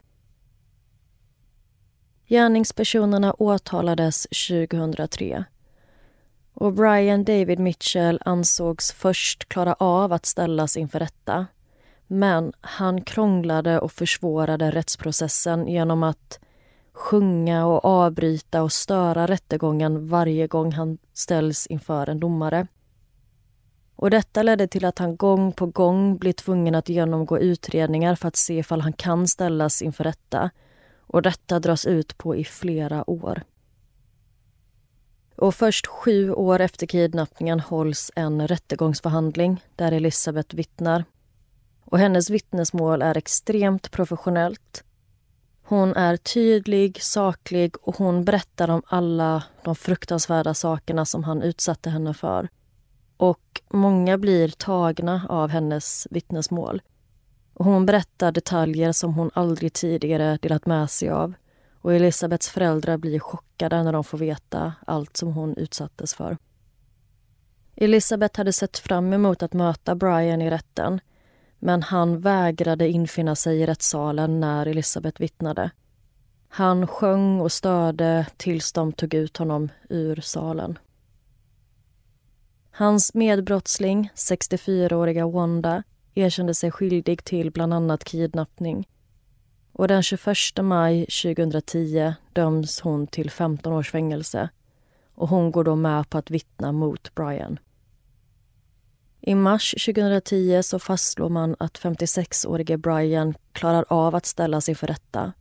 [2.29, 5.45] Gärningspersonerna åtalades 2003.
[6.55, 11.47] Och Brian David Mitchell ansågs först klara av att ställas inför rätta.
[12.07, 16.38] Men han krånglade och försvårade rättsprocessen genom att
[16.93, 22.67] sjunga och avbryta och störa rättegången varje gång han ställs inför en domare.
[23.97, 28.29] Och detta ledde till att han gång på gång blir tvungen att genomgå utredningar för
[28.29, 30.51] att se ifall han kan ställas inför rätta.
[31.09, 33.42] Och detta dras ut på i flera år.
[35.37, 41.05] Och först sju år efter kidnappningen hålls en rättegångsförhandling där Elisabeth vittnar.
[41.85, 44.85] Och hennes vittnesmål är extremt professionellt.
[45.62, 51.90] Hon är tydlig, saklig och hon berättar om alla de fruktansvärda sakerna som han utsatte
[51.90, 52.49] henne för.
[53.16, 56.83] Och många blir tagna av hennes vittnesmål.
[57.59, 61.33] Och hon berättar detaljer som hon aldrig tidigare delat med sig av.
[61.81, 66.37] Och Elisabeths föräldrar blir chockade när de får veta allt som hon utsattes för.
[67.77, 71.01] Elisabeth hade sett fram emot att möta Brian i rätten
[71.59, 75.71] men han vägrade infinna sig i rättssalen när Elisabeth vittnade.
[76.49, 80.79] Han sjöng och störde tills de tog ut honom ur salen.
[82.71, 85.83] Hans medbrottsling, 64-åriga Wanda,
[86.18, 88.88] erkände sig skyldig till bland annat kidnappning.
[89.72, 94.48] Och den 21 maj 2010 döms hon till 15 års fängelse
[95.14, 97.59] och hon går då med på att vittna mot Brian.
[99.20, 104.87] I mars 2010 så fastslår man att 56-årige Brian klarar av att ställa sig för
[104.87, 105.33] rätta.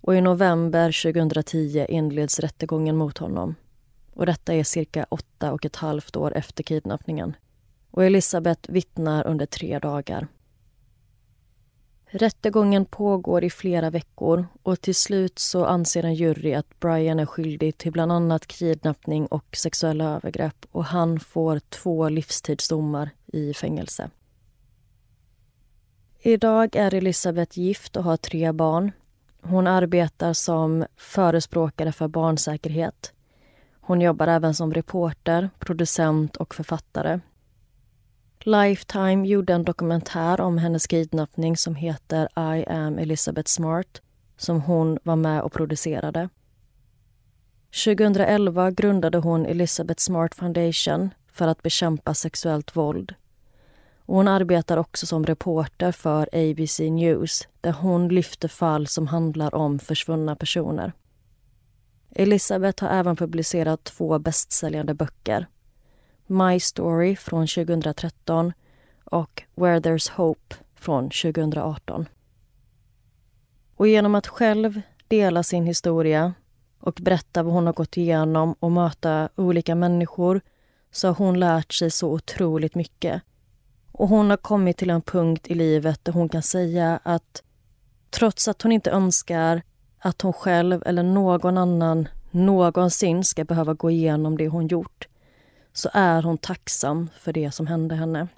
[0.00, 3.54] Och i november 2010 inleds rättegången mot honom.
[4.14, 7.36] Och detta är cirka åtta och ett halvt år efter kidnappningen.
[7.96, 10.26] Och Elisabeth vittnar under tre dagar.
[12.06, 17.26] Rättegången pågår i flera veckor och till slut så anser en jury att Brian är
[17.26, 24.10] skyldig till bland annat kidnappning och sexuella övergrepp och han får två livstidsdomar i fängelse.
[26.20, 28.92] Idag är Elisabeth gift och har tre barn.
[29.40, 33.12] Hon arbetar som förespråkare för barnsäkerhet.
[33.80, 37.20] Hon jobbar även som reporter, producent och författare
[38.48, 44.00] Lifetime gjorde en dokumentär om hennes kidnappning som heter I am Elizabeth Smart
[44.36, 46.28] som hon var med och producerade.
[47.84, 53.14] 2011 grundade hon Elizabeth Smart Foundation för att bekämpa sexuellt våld.
[53.98, 59.54] Och hon arbetar också som reporter för ABC News där hon lyfter fall som handlar
[59.54, 60.92] om försvunna personer.
[62.10, 65.46] Elisabeth har även publicerat två bästsäljande böcker
[66.28, 68.52] My Story från 2013
[69.04, 72.08] och Where There's Hope från 2018.
[73.76, 76.34] Och genom att själv dela sin historia
[76.80, 80.40] och berätta vad hon har gått igenom och möta olika människor
[80.90, 83.22] så har hon lärt sig så otroligt mycket.
[83.92, 87.42] Och hon har kommit till en punkt i livet där hon kan säga att
[88.10, 89.62] trots att hon inte önskar
[89.98, 95.08] att hon själv eller någon annan någonsin ska behöva gå igenom det hon gjort
[95.76, 98.28] så är hon tacksam för det som hände henne.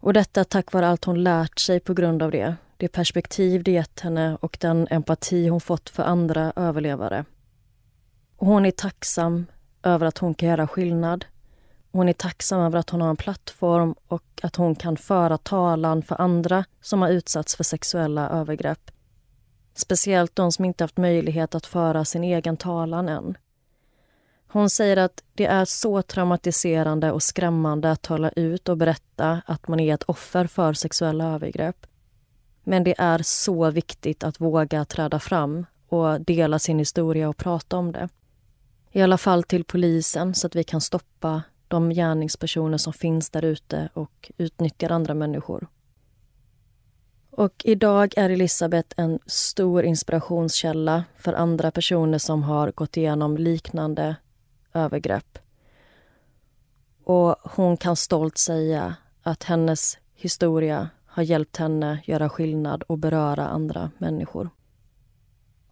[0.00, 2.56] Och detta tack vare allt hon lärt sig på grund av det.
[2.76, 7.24] Det perspektiv det gett henne och den empati hon fått för andra överlevare.
[8.36, 9.46] Och hon är tacksam
[9.82, 11.24] över att hon kan göra skillnad.
[11.92, 16.02] Hon är tacksam över att hon har en plattform och att hon kan föra talan
[16.02, 18.90] för andra som har utsatts för sexuella övergrepp.
[19.74, 23.36] Speciellt de som inte haft möjlighet att föra sin egen talan än.
[24.56, 29.68] Hon säger att det är så traumatiserande och skrämmande att tala ut och berätta att
[29.68, 31.86] man är ett offer för sexuella övergrepp.
[32.64, 37.76] Men det är så viktigt att våga träda fram och dela sin historia och prata
[37.76, 38.08] om det.
[38.92, 43.44] I alla fall till polisen så att vi kan stoppa de gärningspersoner som finns där
[43.44, 45.66] ute och utnyttjar andra människor.
[47.30, 54.16] Och idag är Elisabeth en stor inspirationskälla för andra personer som har gått igenom liknande
[54.76, 55.38] övergrepp.
[57.04, 63.48] Och hon kan stolt säga att hennes historia har hjälpt henne göra skillnad och beröra
[63.48, 64.50] andra människor.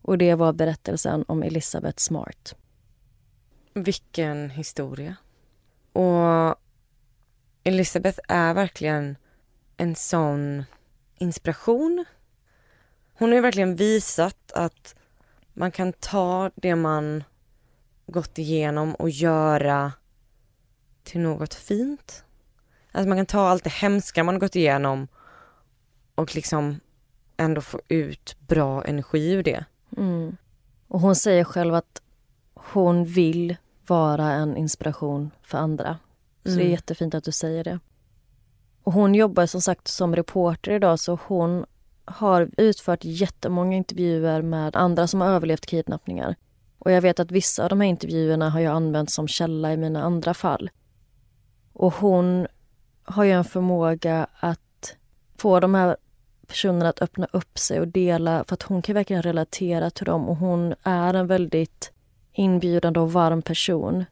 [0.02, 2.54] Och det var berättelsen om Elisabeth Smart.
[3.74, 5.16] Vilken historia.
[5.92, 6.56] Och
[7.64, 9.16] Elisabeth är verkligen
[9.76, 10.64] en sån
[11.18, 12.04] inspiration.
[13.14, 14.94] Hon har verkligen visat att
[15.52, 17.24] man kan ta det man
[18.06, 19.92] gått igenom och göra
[21.02, 22.24] till något fint.
[22.92, 25.08] Alltså man kan ta allt det hemska man gått igenom
[26.14, 26.80] och liksom
[27.36, 29.64] ändå få ut bra energi ur det.
[29.96, 30.36] Mm.
[30.88, 32.02] Och hon säger själv att
[32.54, 35.98] hon vill vara en inspiration för andra.
[36.42, 36.58] Så mm.
[36.58, 36.72] det är mm.
[36.72, 37.78] jättefint att du säger det.
[38.82, 41.66] Och hon jobbar som sagt som reporter idag så hon
[42.04, 46.36] har utfört jättemånga intervjuer med andra som har överlevt kidnappningar.
[46.84, 49.76] Och jag vet att vissa av de här intervjuerna har jag använt som källa i
[49.76, 50.70] mina andra fall.
[51.72, 52.46] Och hon
[53.04, 54.96] har ju en förmåga att
[55.36, 55.96] få de här
[56.46, 60.28] personerna att öppna upp sig och dela för att hon kan verkligen relatera till dem
[60.28, 61.92] och hon är en väldigt
[62.32, 64.04] inbjudande och varm person.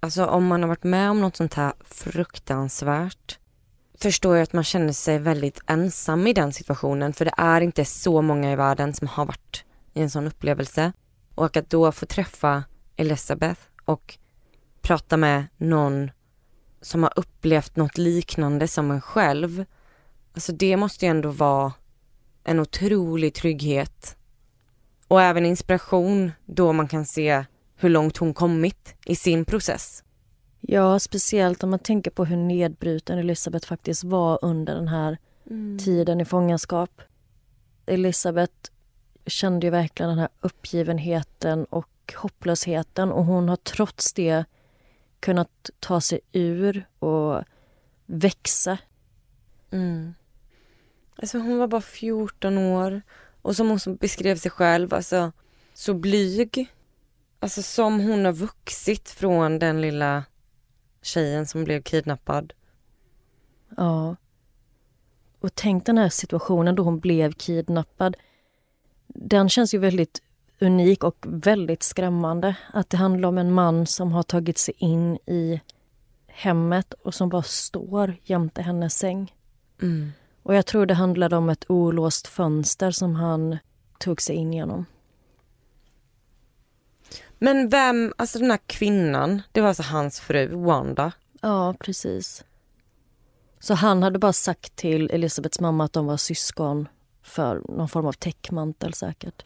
[0.00, 3.38] Alltså om man har varit med om något sånt här fruktansvärt
[4.00, 7.84] förstår jag att man känner sig väldigt ensam i den situationen för det är inte
[7.84, 9.64] så många i världen som har varit
[9.94, 10.92] i en sån upplevelse.
[11.34, 12.64] Och att då få träffa
[12.96, 14.18] Elizabeth och
[14.82, 16.10] prata med någon
[16.80, 19.64] som har upplevt något liknande som en själv.
[20.32, 21.72] Alltså det måste ju ändå vara
[22.44, 24.16] en otrolig trygghet.
[25.08, 27.44] Och även inspiration då man kan se
[27.76, 30.04] hur långt hon kommit i sin process.
[30.60, 35.18] Ja, speciellt om man tänker på hur nedbruten Elisabeth faktiskt var under den här
[35.50, 35.78] mm.
[35.78, 37.02] tiden i fångenskap.
[37.86, 38.70] Elisabeth
[39.26, 44.44] kände ju verkligen den här uppgivenheten och hopplösheten och hon har trots det
[45.20, 47.44] kunnat ta sig ur och
[48.06, 48.78] växa.
[49.70, 50.14] Mm.
[51.16, 53.02] Alltså hon var bara 14 år
[53.42, 55.32] och som hon beskrev sig själv, alltså
[55.74, 56.66] så blyg.
[57.40, 60.24] Alltså som hon har vuxit från den lilla
[61.02, 62.52] tjejen som blev kidnappad.
[63.76, 64.16] Ja.
[65.40, 68.16] Och tänk den här situationen då hon blev kidnappad.
[69.14, 70.22] Den känns ju väldigt
[70.60, 72.56] unik och väldigt skrämmande.
[72.72, 75.60] Att det handlar om en man som har tagit sig in i
[76.26, 79.34] hemmet och som bara står jämte hennes säng.
[79.82, 80.12] Mm.
[80.42, 83.58] Och jag tror det handlade om ett olåst fönster som han
[83.98, 84.86] tog sig in genom.
[87.38, 91.12] Men vem, alltså den här kvinnan, det var alltså hans fru Wanda?
[91.40, 92.44] Ja, precis.
[93.60, 96.88] Så han hade bara sagt till Elisabeths mamma att de var syskon
[97.24, 99.44] för någon form av täckmantel säkert.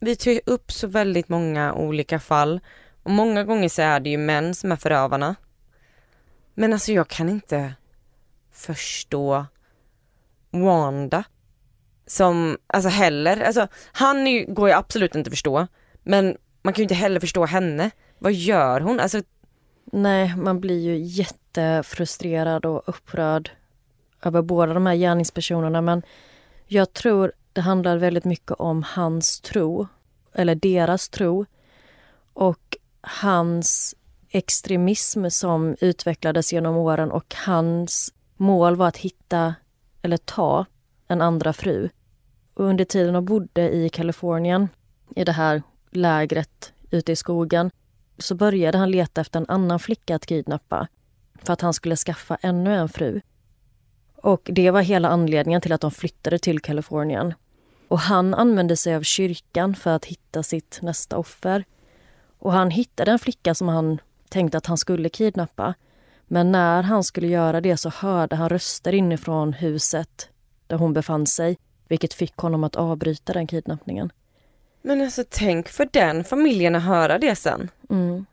[0.00, 2.60] Vi tar upp så väldigt många olika fall
[3.02, 5.34] och många gånger så är det ju män som är förövarna.
[6.54, 7.74] Men alltså jag kan inte
[8.52, 9.46] förstå
[10.50, 11.24] Wanda
[12.06, 15.66] som, alltså heller, alltså han ju, går ju absolut inte att förstå
[16.02, 17.90] men man kan ju inte heller förstå henne.
[18.18, 19.00] Vad gör hon?
[19.00, 19.22] Alltså...
[19.92, 23.50] Nej, man blir ju jättefrustrerad och upprörd
[24.22, 26.02] över båda de här gärningspersonerna men
[26.72, 29.88] jag tror det handlar väldigt mycket om hans tro,
[30.32, 31.46] eller deras tro
[32.32, 33.94] och hans
[34.28, 39.54] extremism som utvecklades genom åren och hans mål var att hitta
[40.02, 40.66] eller ta
[41.08, 41.88] en andra fru.
[42.54, 44.68] Och under tiden de bodde i Kalifornien,
[45.16, 47.70] i det här lägret ute i skogen,
[48.18, 50.88] så började han leta efter en annan flicka att kidnappa
[51.42, 53.20] för att han skulle skaffa ännu en fru.
[54.22, 57.34] Och det var hela anledningen till att de flyttade till Kalifornien.
[57.88, 61.64] Och han använde sig av kyrkan för att hitta sitt nästa offer.
[62.38, 65.74] Och han hittade en flicka som han tänkte att han skulle kidnappa.
[66.26, 70.28] Men när han skulle göra det så hörde han röster inifrån huset
[70.66, 71.58] där hon befann sig,
[71.88, 74.12] vilket fick honom att avbryta den kidnappningen.
[74.82, 77.70] Men alltså tänk för den familjen att höra det sen.
[77.90, 78.26] Mm.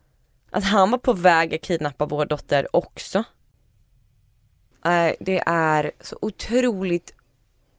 [0.51, 3.23] Att han var på väg att kidnappa vår dotter också.
[4.87, 7.13] Nej, det är så otroligt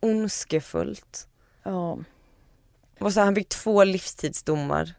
[0.01, 1.29] ondskefullt.
[1.63, 1.99] Ja.
[3.01, 4.95] Och så han fick två livstidsdomar.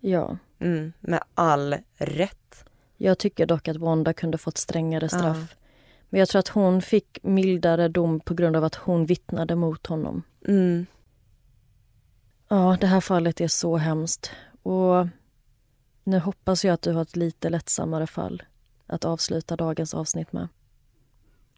[0.00, 0.38] Ja.
[0.58, 2.64] Mm, med all rätt.
[2.96, 5.46] Jag tycker dock att Wanda kunde fått strängare straff.
[5.50, 5.56] Ja.
[6.10, 9.86] Men jag tror att hon fick mildare dom på grund av att hon vittnade mot
[9.86, 10.22] honom.
[10.48, 10.86] Mm.
[12.48, 14.30] Ja, det här fallet är så hemskt.
[14.62, 15.06] Och
[16.04, 18.42] nu hoppas jag att du har ett lite lättsammare fall
[18.86, 20.48] att avsluta dagens avsnitt med.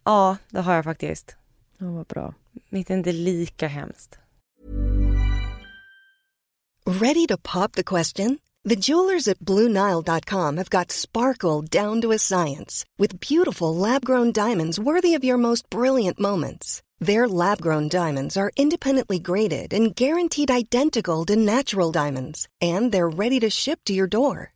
[0.06, 1.36] Ja, det har jag faktiskt.
[1.78, 2.34] Ja, vad bra.
[2.68, 4.18] Mitt är inte lika hemskt.
[6.86, 8.38] Ready to pop the question?
[8.68, 14.78] The jewelers at BlueNile.com have got sparkle down to a science with beautiful lab-grown diamonds
[14.78, 16.82] worthy of your most brilliant moments.
[17.00, 23.16] Their lab grown diamonds are independently graded and guaranteed identical to natural diamonds, and they're
[23.18, 24.55] ready to ship to your door.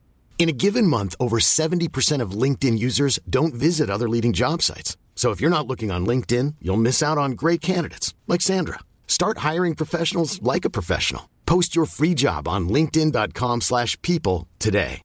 [0.41, 4.97] In a given month, over 70% of LinkedIn users don't visit other leading job sites.
[5.13, 8.79] So if you're not looking on LinkedIn, you'll miss out on great candidates like Sandra.
[9.05, 11.29] Start hiring professionals like a professional.
[11.45, 15.01] Post your free job on linkedin.com/people today.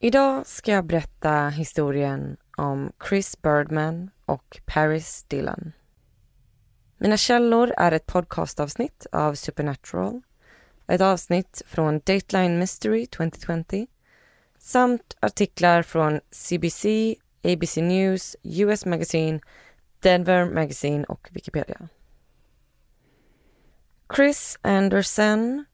[0.00, 5.72] Idag ska jag berätta historien om Chris Birdman och Paris Dillon.
[6.98, 10.22] Mina källor är ett podcastavsnitt av Supernatural,
[10.86, 13.86] ett avsnitt från Dateline Mystery 2020
[14.58, 16.86] samt artiklar från CBC,
[17.42, 19.40] ABC News, US Magazine,
[20.00, 21.88] Denver Magazine och Wikipedia.
[24.16, 25.64] Chris Anderson,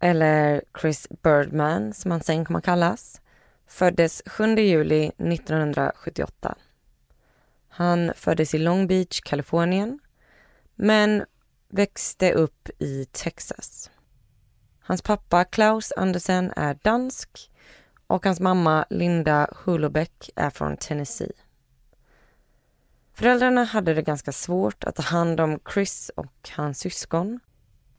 [0.00, 3.20] eller Chris Birdman som han sen kommer att kallas,
[3.66, 6.54] föddes 7 juli 1978.
[7.68, 9.98] Han föddes i Long Beach, Kalifornien,
[10.82, 11.24] men
[11.68, 13.90] växte upp i Texas.
[14.80, 17.50] Hans pappa Klaus Andersen är dansk
[18.06, 21.32] och hans mamma Linda Hulobeck är från Tennessee.
[23.12, 27.40] Föräldrarna hade det ganska svårt att ta hand om Chris och hans syskon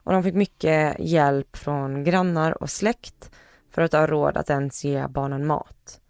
[0.02, 3.30] och de fick mycket hjälp från grannar och släkt
[3.70, 6.00] för att ha råd att ens ge barnen mat.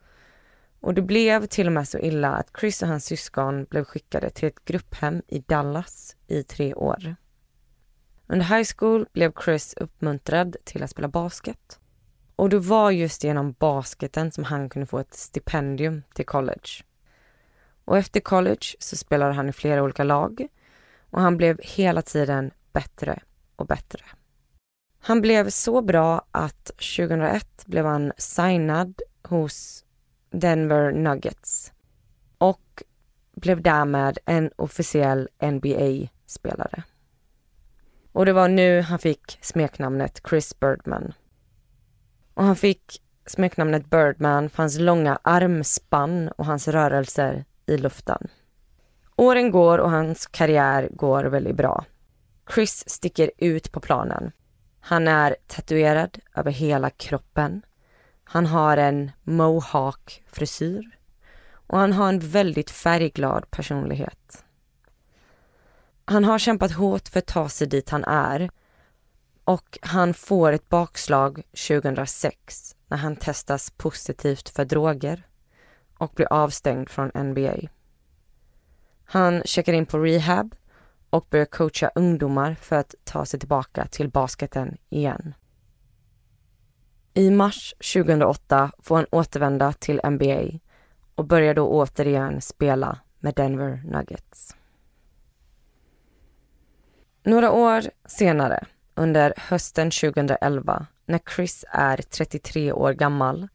[0.82, 4.30] Och det blev till och med så illa att Chris och hans syskon blev skickade
[4.30, 7.16] till ett grupphem i Dallas i tre år.
[8.26, 11.80] Under high school blev Chris uppmuntrad till att spela basket.
[12.36, 16.84] Och det var just genom basketen som han kunde få ett stipendium till college.
[17.84, 20.46] Och efter college så spelade han i flera olika lag
[21.10, 23.22] och han blev hela tiden bättre
[23.56, 24.04] och bättre.
[25.00, 29.81] Han blev så bra att 2001 blev han signad hos
[30.32, 31.72] Denver Nuggets
[32.38, 32.82] och
[33.34, 36.82] blev därmed en officiell NBA-spelare.
[38.12, 41.12] Och det var nu han fick smeknamnet Chris Birdman.
[42.34, 48.28] Och han fick smeknamnet Birdman för hans långa armspann och hans rörelser i luften.
[49.16, 51.84] Åren går och hans karriär går väldigt bra.
[52.54, 54.32] Chris sticker ut på planen.
[54.80, 57.62] Han är tatuerad över hela kroppen.
[58.32, 60.90] Han har en mohawk-frisyr
[61.66, 64.44] och han har en väldigt färgglad personlighet.
[66.04, 68.50] Han har kämpat hårt för att ta sig dit han är
[69.44, 75.26] och han får ett bakslag 2006 när han testas positivt för droger
[75.98, 77.56] och blir avstängd från NBA.
[79.04, 80.54] Han checkar in på rehab
[81.10, 85.34] och börjar coacha ungdomar för att ta sig tillbaka till basketen igen.
[87.14, 90.58] I mars 2008 får han återvända till NBA
[91.14, 94.56] och börjar då återigen spela med Denver Nuggets.
[97.22, 103.48] Några år senare, under hösten 2011, när Chris är 33 år gammal,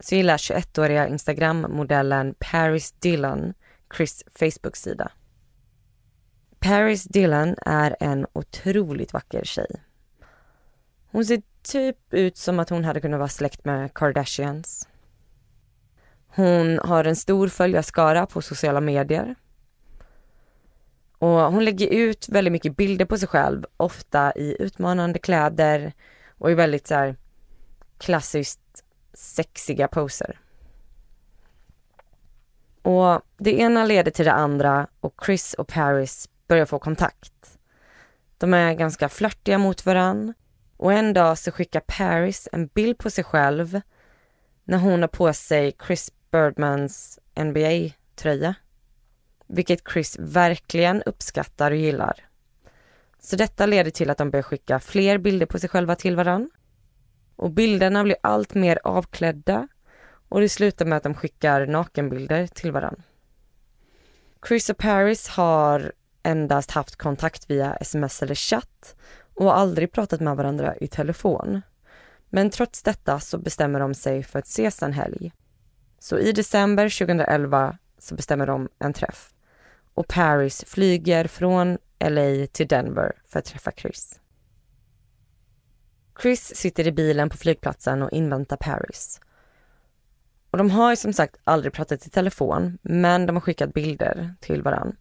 [0.00, 3.54] så gillar 21-åriga Instagram-modellen Paris Dillon
[3.96, 5.12] Chris Facebook-sida.
[6.58, 9.82] Paris Dillon är en otroligt vacker tjej.
[11.10, 14.88] Hon ser typ ut som att hon hade kunnat vara släkt med Kardashians.
[16.26, 19.34] Hon har en stor följarskara på sociala medier.
[21.18, 25.92] Och hon lägger ut väldigt mycket bilder på sig själv, ofta i utmanande kläder
[26.38, 27.16] och i väldigt så här
[27.98, 30.40] klassiskt sexiga poser.
[32.82, 37.58] Och det ena leder till det andra och Chris och Paris börjar få kontakt.
[38.38, 40.34] De är ganska flörtiga mot varandra
[40.80, 43.80] och en dag så skickar Paris en bild på sig själv
[44.64, 48.54] när hon har på sig Chris Birdmans NBA-tröja.
[49.46, 52.28] Vilket Chris verkligen uppskattar och gillar.
[53.18, 56.50] Så detta leder till att de börjar skicka fler bilder på sig själva till varann.
[57.36, 59.68] Och bilderna blir allt mer avklädda
[60.28, 63.02] och det slutar med att de skickar nakenbilder till varann.
[64.48, 68.96] Chris och Paris har endast haft kontakt via sms eller chatt
[69.40, 71.62] och aldrig pratat med varandra i telefon.
[72.30, 75.32] Men trots detta så bestämmer de sig för att ses en helg.
[75.98, 79.32] Så i december 2011 så bestämmer de en träff
[79.94, 84.20] och Paris flyger från LA till Denver för att träffa Chris.
[86.22, 89.20] Chris sitter i bilen på flygplatsen och inväntar Paris.
[90.50, 94.34] Och de har ju som sagt aldrig pratat i telefon, men de har skickat bilder
[94.40, 94.96] till varann.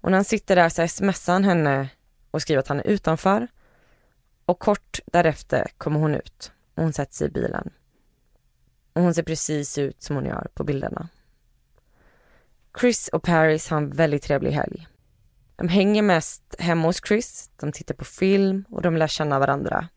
[0.00, 1.88] Och när han sitter där så smsar han henne
[2.32, 3.48] och skriver att han är utanför.
[4.44, 7.70] Och kort därefter kommer hon ut och hon sätter sig i bilen.
[8.92, 11.08] Och hon ser precis ut som hon gör på bilderna.
[12.80, 14.86] Chris och Paris har en väldigt trevlig helg.
[15.56, 19.88] De hänger mest hemma hos Chris, de tittar på film och de lär känna varandra.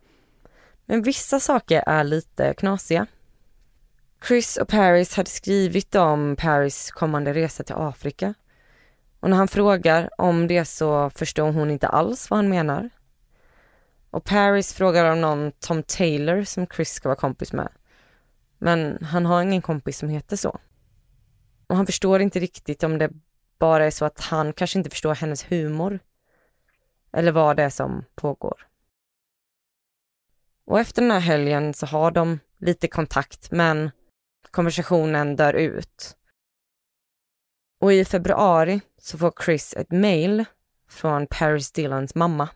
[0.86, 3.08] Men vissa saker är lite knasiga.
[4.28, 8.34] Chris och Paris hade skrivit om Paris kommande resa till Afrika
[9.26, 12.90] och när han frågar om det så förstår hon inte alls vad han menar.
[14.10, 17.70] Och Paris frågar om någon Tom Taylor som Chris ska vara kompis med.
[18.58, 20.60] Men han har ingen kompis som heter så.
[21.68, 23.10] Och han förstår inte riktigt om det
[23.60, 26.00] bara är så att han kanske inte förstår hennes humor.
[27.14, 28.68] eller vad det är som pågår.
[30.66, 33.92] Och efter den här helgen så har de lite kontakt men
[34.52, 36.18] konversationen dör ut.
[37.80, 40.46] Och i februari så får Chris ett mail
[40.90, 42.50] från Paris Dillons mamma.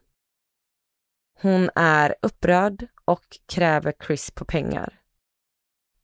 [1.41, 4.99] Hon är upprörd och kräver Chris på pengar.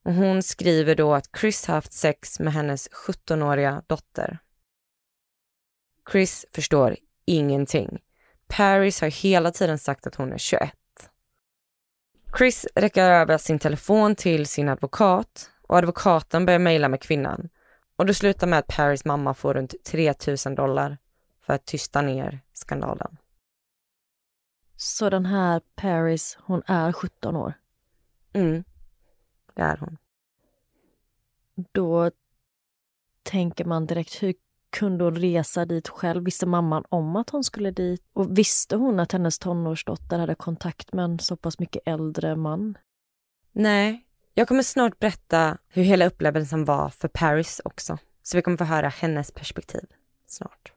[0.05, 4.39] Och hon skriver då att Chris haft sex med hennes 17-åriga dotter.
[6.11, 6.95] Chris förstår
[7.25, 8.01] ingenting.
[8.47, 10.71] Paris har hela tiden sagt att hon är 21.
[12.37, 17.49] Chris räcker över sin telefon till sin advokat och advokaten börjar mejla med kvinnan.
[17.95, 20.97] Och det slutar med att Paris mamma får runt 3000 dollar
[21.41, 23.17] för att tysta ner skandalen.
[24.75, 27.53] Så den här Paris, hon är 17 år?
[28.33, 28.63] Mm,
[29.53, 29.97] det är hon.
[31.71, 32.11] Då
[33.23, 34.33] tänker man direkt, hur
[34.69, 36.23] kunde hon resa dit själv?
[36.23, 38.03] Visste mamman om att hon skulle dit?
[38.13, 42.77] Och visste hon att hennes tonårsdotter hade kontakt med en så pass mycket äldre man?
[43.51, 44.05] Nej,
[44.37, 47.97] jag kommer snart berätta hur hela upplevelsen var för Paris också.
[48.23, 49.85] Så vi kommer få höra hennes perspektiv
[50.27, 50.71] snart.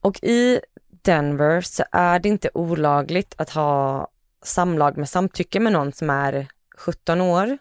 [0.00, 0.60] Och i
[1.02, 4.08] Denver så är det inte olagligt att ha
[4.42, 7.58] samlag med samtycke med någon som är 17 år.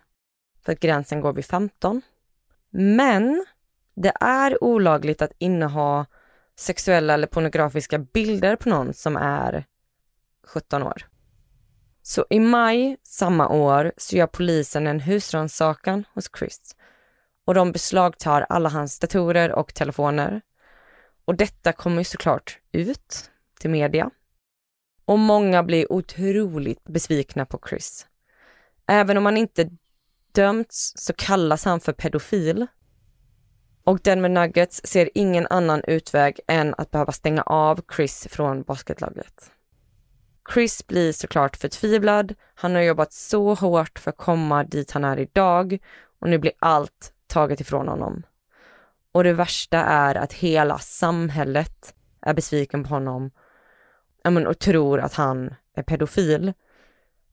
[0.65, 2.01] För att gränsen går vid 15.
[2.69, 3.45] Men
[3.95, 6.05] det är olagligt att inneha
[6.55, 9.65] sexuella eller pornografiska bilder på någon som är
[10.47, 11.07] 17 år.
[12.07, 16.75] Så i maj samma år så gör polisen en husrannsakan hos Chris
[17.45, 20.41] och de beslagtar alla hans datorer och telefoner.
[21.25, 24.09] Och detta kommer ju såklart ut till media.
[25.05, 28.07] Och många blir otroligt besvikna på Chris.
[28.87, 29.69] Även om han inte
[30.31, 32.67] dömts så kallas han för pedofil
[33.83, 39.51] och Denver Nuggets ser ingen annan utväg än att behöva stänga av Chris från basketlaget.
[40.53, 42.35] Chris blir såklart förtvivlad.
[42.55, 45.77] Han har jobbat så hårt för att komma dit han är idag
[46.19, 48.23] och nu blir allt taget ifrån honom.
[49.11, 53.31] Och det värsta är att hela samhället är besviken på honom
[54.47, 56.53] och tror att han är pedofil.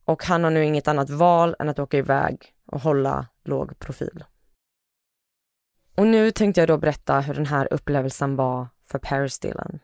[0.05, 4.23] Och han har nu inget annat val än att åka iväg och hålla låg profil.
[5.95, 9.79] Och nu tänkte jag då berätta hur den här upplevelsen var för Paris Dylan.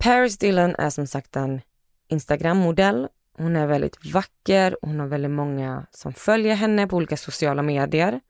[0.00, 1.60] Paris Dillon är som sagt en
[2.08, 3.08] Instagram-modell.
[3.32, 8.20] Hon är väldigt vacker, hon har väldigt många som följer henne på olika sociala medier.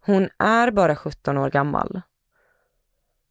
[0.00, 2.00] Hon är bara 17 år gammal.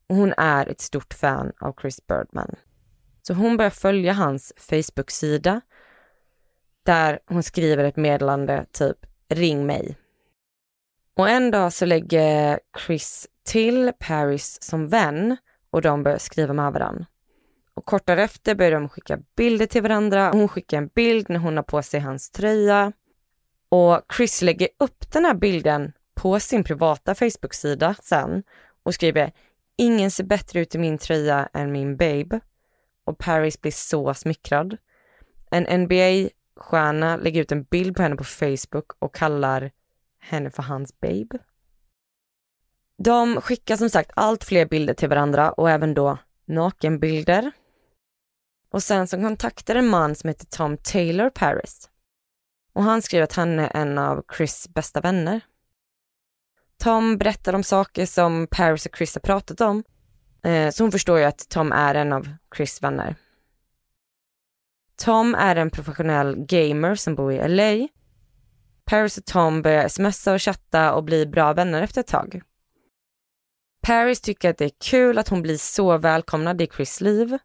[0.07, 2.55] Och hon är ett stort fan av Chris Birdman.
[3.22, 5.61] Så hon börjar följa hans Facebook-sida
[6.84, 8.97] där hon skriver ett meddelande typ
[9.30, 9.97] ring mig
[11.16, 15.38] och en dag så lägger Chris till Paris som vän
[15.70, 17.05] och de börjar skriva med varandra.
[17.74, 20.32] Och kort därefter börjar de skicka bilder till varandra.
[20.32, 22.91] Hon skickar en bild när hon har på sig hans tröja.
[23.69, 28.43] Och Chris lägger upp den här bilden på sin privata Facebook-sida sen
[28.84, 29.32] och skriver
[29.78, 32.39] Ingen ser bättre ut i min tröja än min babe.
[33.05, 34.78] Och Paris blir så smickrad.
[35.51, 39.71] En NBA-stjärna lägger ut en bild på henne på Facebook och kallar
[40.19, 41.38] henne för hans babe.
[42.97, 47.51] De skickar som sagt allt fler bilder till varandra och även då nakenbilder.
[48.74, 51.89] Och sen så kontaktar en man som heter Tom Taylor Paris.
[52.74, 55.41] Och han skriver att han är en av Chris bästa vänner.
[56.78, 59.84] Tom berättar om saker som Paris och Chris har pratat om.
[60.43, 63.15] Eh, så hon förstår ju att Tom är en av Chris vänner.
[64.95, 67.88] Tom är en professionell gamer som bor i LA
[68.86, 72.41] Paris och Tom börjar smsa och chatta och blir bra vänner efter ett tag.
[73.82, 77.38] Paris tycker att det är kul att hon blir så välkomnad i Chris liv.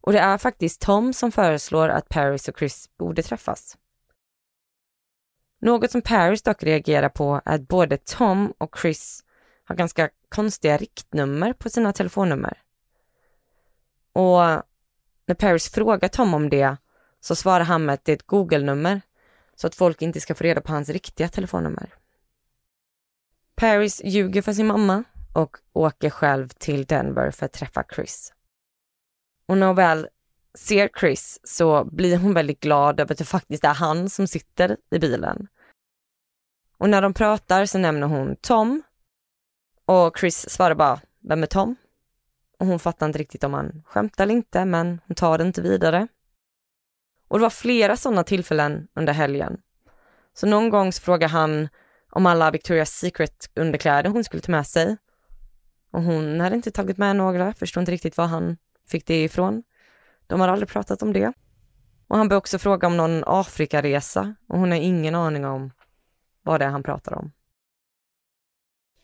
[0.00, 3.76] Och det är faktiskt Tom som föreslår att Paris och Chris borde träffas.
[5.60, 9.24] Något som Paris dock reagerar på är att både Tom och Chris
[9.64, 12.62] har ganska konstiga riktnummer på sina telefonnummer.
[14.12, 14.40] Och
[15.26, 16.76] när Paris frågar Tom om det
[17.20, 19.00] så svarar han med att det är ett Google-nummer
[19.54, 21.94] så att folk inte ska få reda på hans riktiga telefonnummer.
[23.54, 28.32] Paris ljuger för sin mamma och åker själv till Denver för att träffa Chris.
[29.50, 30.08] Och när hon väl
[30.54, 34.76] ser Chris så blir hon väldigt glad över att det faktiskt är han som sitter
[34.90, 35.48] i bilen.
[36.78, 38.82] Och när de pratar så nämner hon Tom
[39.84, 41.76] och Chris svarar bara, vem är Tom?
[42.58, 45.62] Och hon fattar inte riktigt om han skämtar eller inte, men hon tar det inte
[45.62, 46.08] vidare.
[47.28, 49.60] Och det var flera sådana tillfällen under helgen.
[50.34, 51.68] Så någon gång så frågar han
[52.10, 54.96] om alla Victoria's Secret underkläder hon skulle ta med sig.
[55.90, 58.56] Och hon hade inte tagit med några, förstod inte riktigt vad han
[58.90, 59.62] fick det ifrån.
[60.26, 61.32] De har aldrig pratat om det.
[62.06, 65.70] Och han börjar också fråga om någon Afrikaresa och hon har ingen aning om
[66.42, 67.32] vad det är han pratar om.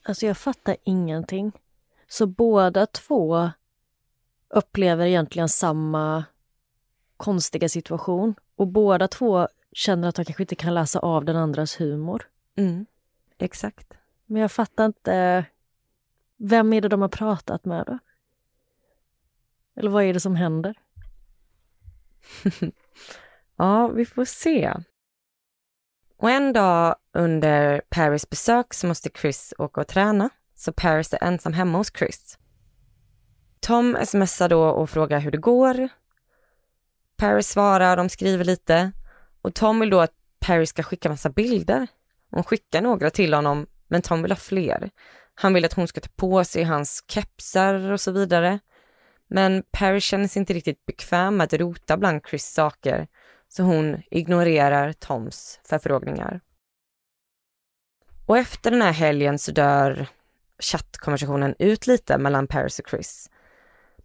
[0.03, 1.53] Alltså jag fattar ingenting.
[2.09, 3.51] Så båda två
[4.49, 6.25] upplever egentligen samma
[7.17, 11.81] konstiga situation och båda två känner att de kanske inte kan läsa av den andras
[11.81, 12.29] humor.
[12.57, 12.87] Mm,
[13.39, 13.95] exakt.
[14.27, 15.45] Men jag fattar inte.
[16.37, 17.99] Vem är det de har pratat med då?
[19.77, 20.75] Eller vad är det som händer?
[23.57, 24.73] ja, vi får se.
[26.19, 31.25] Och en dag under Paris besök så måste Chris åka och träna, så Paris är
[31.25, 32.39] ensam hemma hos Chris.
[33.61, 35.89] Tom smsar då och frågar hur det går.
[37.17, 38.93] Paris svarar, de skriver lite
[39.43, 41.87] och Tom vill då att Paris ska skicka massa bilder.
[42.31, 44.91] Hon skickar några till honom, men Tom vill ha fler.
[45.35, 48.59] Han vill att hon ska ta på sig hans kepsar och så vidare.
[49.29, 53.07] Men Paris känner sig inte riktigt bekväm med att rota bland Chris saker,
[53.49, 56.41] så hon ignorerar Toms förfrågningar.
[58.27, 60.07] Och efter den här helgen så dör
[60.59, 63.31] chattkonversationen ut lite mellan Paris och Chris.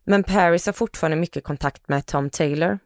[0.03, 2.79] Men Paris har fortfarande mycket kontakt med Tom Taylor.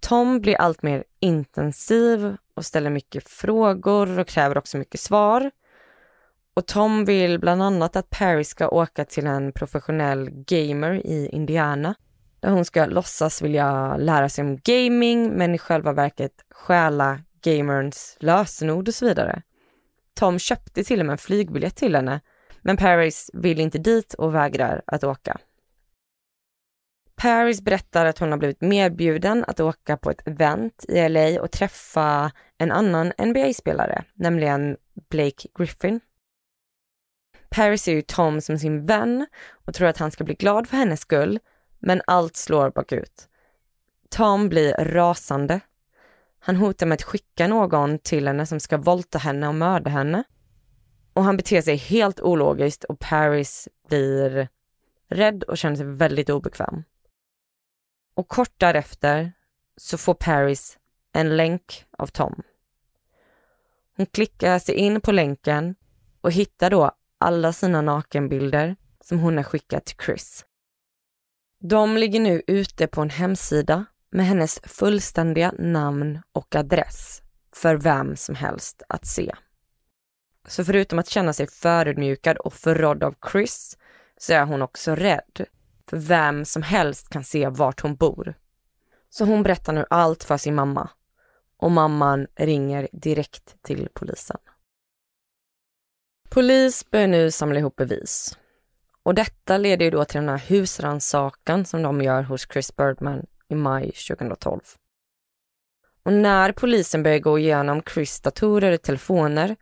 [0.00, 5.50] Tom blir allt mer intensiv och ställer mycket frågor och kräver också mycket svar.
[6.56, 11.94] Och Tom vill bland annat att Paris ska åka till en professionell gamer i Indiana
[12.40, 18.16] där hon ska låtsas vilja lära sig om gaming men i själva verket stjäla gamerns
[18.20, 19.42] lösenord och så vidare.
[20.14, 22.20] Tom köpte till och med en flygbiljett till henne
[22.62, 25.38] men Paris vill inte dit och vägrar att åka.
[27.16, 31.50] Paris berättar att hon har blivit medbjuden att åka på ett event i LA och
[31.50, 34.76] träffa en annan NBA-spelare, nämligen
[35.10, 36.00] Blake Griffin.
[37.54, 40.76] Paris ser ju Tom som sin vän och tror att han ska bli glad för
[40.76, 41.38] hennes skull,
[41.78, 43.28] men allt slår bakut.
[44.08, 45.60] Tom blir rasande.
[46.38, 50.24] Han hotar med att skicka någon till henne som ska våldta henne och mörda henne.
[51.12, 54.48] Och han beter sig helt ologiskt och Paris blir
[55.08, 56.84] rädd och känner sig väldigt obekväm.
[58.14, 59.32] Och kort därefter
[59.76, 60.78] så får Paris
[61.12, 62.42] en länk av Tom.
[63.96, 65.74] Hon klickar sig in på länken
[66.20, 66.90] och hittar då
[67.24, 70.44] alla sina nakenbilder som hon har skickat till Chris.
[71.60, 77.22] De ligger nu ute på en hemsida med hennes fullständiga namn och adress
[77.52, 79.34] för vem som helst att se.
[80.48, 83.78] Så förutom att känna sig förödmjukad och förrådd av Chris
[84.16, 85.46] så är hon också rädd.
[85.88, 88.34] För vem som helst kan se vart hon bor.
[89.10, 90.90] Så hon berättar nu allt för sin mamma.
[91.56, 94.38] Och mamman ringer direkt till polisen.
[96.34, 98.38] Polis börjar nu samla ihop bevis.
[99.02, 103.26] Och detta leder ju då till den här husransakan som de gör hos Chris Birdman
[103.48, 104.60] i maj 2012.
[106.02, 109.56] Och när polisen börjar gå igenom Chris datorer och telefoner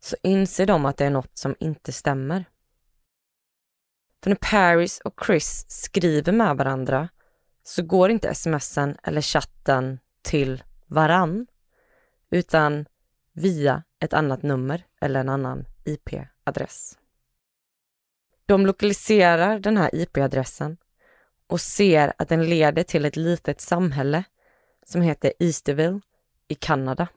[0.00, 2.44] så inser de att det är något som inte stämmer.
[4.22, 7.08] För när Paris och Chris skriver med varandra
[7.62, 11.46] så går inte smsen eller chatten till varann,
[12.30, 12.86] utan
[13.32, 16.98] via ett annat nummer eller en annan IP-adress.
[18.46, 20.76] De lokaliserar den här IP-adressen
[21.46, 24.24] och ser att den leder till ett litet samhälle
[24.86, 26.00] som heter Easterville
[26.48, 27.08] i Kanada.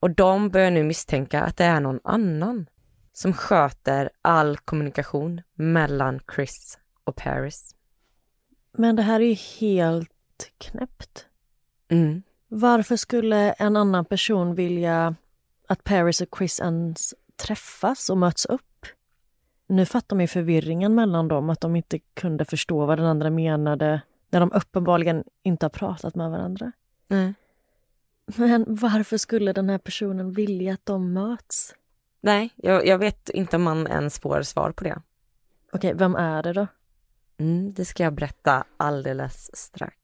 [0.00, 2.66] Och de börjar nu misstänka att det är någon annan
[3.12, 7.74] som sköter all kommunikation mellan Chris och Paris.
[8.72, 11.26] Men det här är ju helt knäppt.
[11.88, 12.22] Mm.
[12.48, 15.14] Varför skulle en annan person vilja
[15.68, 18.86] att Paris och Chris ens träffas och möts upp?
[19.66, 23.30] Nu fattar man ju förvirringen mellan dem, att de inte kunde förstå vad den andra
[23.30, 26.72] menade när de uppenbarligen inte har pratat med varandra.
[27.08, 27.34] Mm.
[28.26, 31.74] Men varför skulle den här personen vilja att de möts?
[32.20, 35.02] Nej, jag, jag, vet inte om man ens får svar på det.
[35.72, 36.66] Okej, vem är det då?
[37.38, 39.96] Mm, det ska jag berätta alldeles strax.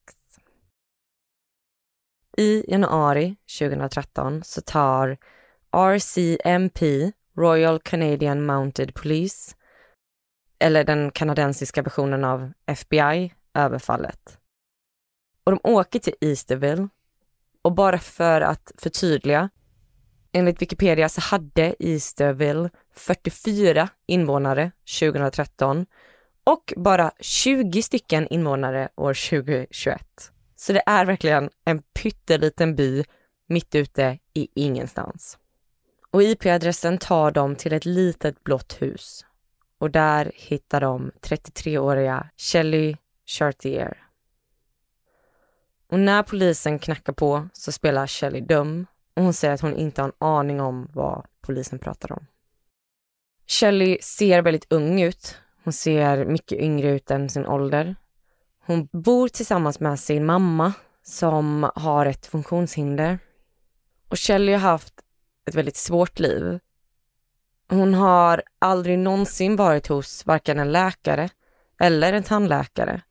[2.36, 5.18] I januari 2013 så tar
[5.70, 9.54] RCMP, Royal Canadian Mounted Police,
[10.58, 14.38] eller den kanadensiska versionen av FBI, överfallet.
[15.44, 16.88] Och de åker till Easterville
[17.62, 19.50] och bara för att förtydliga
[20.32, 25.86] Enligt Wikipedia så hade Easterville 44 invånare 2013
[26.44, 30.02] och bara 20 stycken invånare år 2021.
[30.56, 33.04] Så det är verkligen en pytteliten by
[33.46, 35.38] mitt ute i ingenstans.
[36.12, 39.26] Och IP-adressen tar dem till ett litet blått hus.
[39.78, 42.96] och där hittar de 33-åriga Shelley
[43.26, 44.06] Chartier.
[45.88, 48.86] Och när polisen knackar på så spelar Shelley dum
[49.16, 52.26] och hon säger att hon inte har en aning om vad polisen pratar om.
[53.46, 55.36] Shelley ser väldigt ung ut.
[55.64, 57.96] Hon ser mycket yngre ut än sin ålder.
[58.66, 63.18] Hon bor tillsammans med sin mamma som har ett funktionshinder.
[64.08, 64.94] Och Shelley har haft
[65.46, 66.58] ett väldigt svårt liv.
[67.68, 71.28] Hon har aldrig någonsin varit hos varken en läkare
[71.80, 73.02] eller en tandläkare,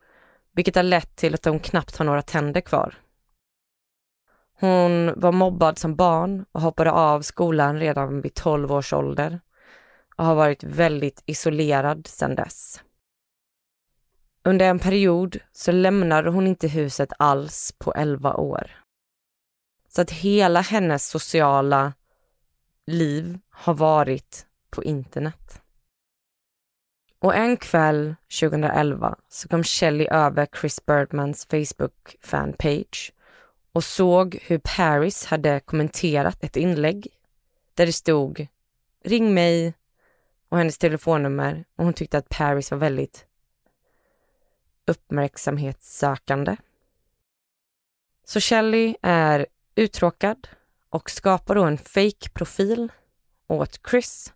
[0.52, 2.94] vilket har lett till att hon knappt har några tänder kvar.
[4.60, 9.40] Hon var mobbad som barn och hoppade av skolan redan vid 12 års ålder
[10.16, 12.82] och har varit väldigt isolerad sedan dess.
[14.44, 18.70] Under en period så lämnade hon inte huset alls på 11 år.
[19.88, 21.92] Så att hela hennes sociala
[22.86, 25.62] liv har varit på internet.
[27.18, 33.12] Och en kväll 2011 så kom Shelley över Chris Birdmans Facebook fanpage
[33.72, 37.08] och såg hur Paris hade kommenterat ett inlägg
[37.74, 38.46] där det stod
[39.04, 39.74] ring mig
[40.48, 43.26] och hennes telefonnummer och hon tyckte att Paris var väldigt
[44.86, 46.56] uppmärksamhetssökande.
[48.24, 50.48] Så Shelley är uttråkad
[50.92, 52.92] och skapar då en fake-profil
[53.46, 54.32] åt Chris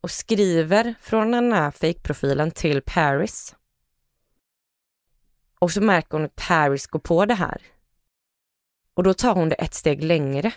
[0.00, 3.54] och skriver från den här fake-profilen till Paris.
[5.58, 7.62] Och så märker hon att Paris går på det här.
[8.94, 10.52] Och då tar hon det ett steg längre.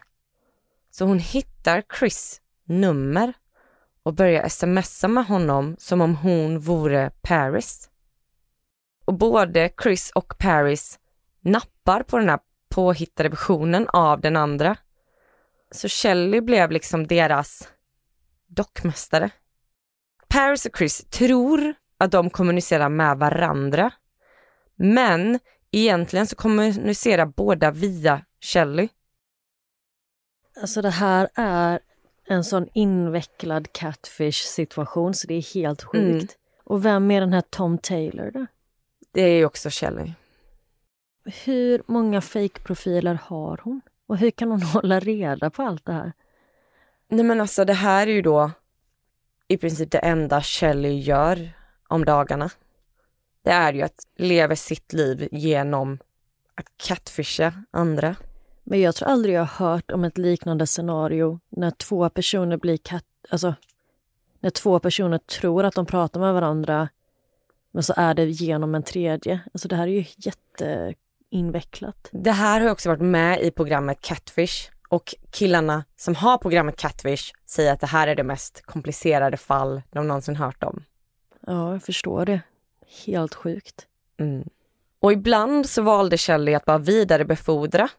[0.90, 3.34] Så hon hittar Chris nummer
[4.04, 7.90] och börjar smsa med honom som om hon vore Paris.
[9.06, 11.00] Och både Chris och Paris
[11.42, 14.78] nappar på den här påhittade versionen av den andra.
[15.72, 17.68] Så Shelley blev liksom deras
[18.48, 19.30] dockmästare.
[20.28, 23.92] Paris och Chris tror att de kommunicerar med varandra.
[24.76, 25.40] Men
[25.72, 28.90] egentligen så kommunicerar båda via Shelley.
[30.62, 31.80] Alltså det här är
[32.28, 36.22] en sån invecklad catfish situation så det är helt sjukt.
[36.22, 36.28] Mm.
[36.64, 38.46] Och vem är den här Tom Taylor då?
[39.12, 40.12] Det är ju också Shelley.
[41.46, 43.82] Hur många fake-profiler har hon?
[44.08, 46.14] Och hur kan hon hålla reda på allt det här?
[47.08, 48.52] Nej men alltså det här är ju då
[49.48, 51.50] i princip det enda Shelley gör
[51.88, 52.50] om dagarna.
[53.42, 56.00] Det är ju att leva sitt liv genom
[56.56, 58.16] att catfisha andra.
[58.64, 62.78] Men jag tror aldrig jag har hört om ett liknande scenario när två personer blir
[62.78, 63.06] cat...
[63.30, 63.56] Alltså,
[64.40, 66.90] när två personer tror att de pratar med varandra
[67.72, 69.40] men så är det genom en tredje.
[69.54, 70.06] Alltså det här är ju
[71.32, 72.10] jätteinvecklat.
[72.12, 77.34] Det här har också varit med i programmet Catfish och killarna som har programmet Catfish
[77.46, 80.84] säger att det här är det mest komplicerade fall de någonsin hört om.
[81.48, 82.42] Ja, jag förstår det.
[83.06, 83.88] Helt sjukt.
[84.20, 84.50] Mm.
[85.00, 87.90] Och ibland så valde Shelley att bara vidarebefordra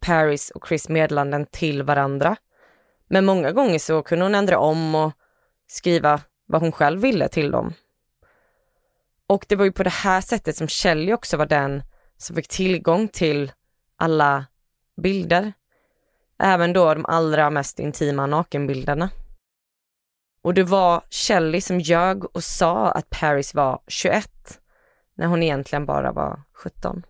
[0.00, 2.36] Paris och Chris meddelanden till varandra.
[3.08, 5.12] Men många gånger så kunde hon ändra om och
[5.66, 7.72] skriva vad hon själv ville till dem.
[9.26, 11.82] Och det var ju på det här sättet som Shelley också var den
[12.20, 13.52] som fick tillgång till
[13.96, 14.46] alla
[15.02, 15.52] bilder.
[16.38, 19.10] Även då de allra mest intima nakenbilderna.
[20.42, 24.60] Och det var Shelley som ljög och sa att Paris var 21
[25.14, 27.02] när hon egentligen bara var 17.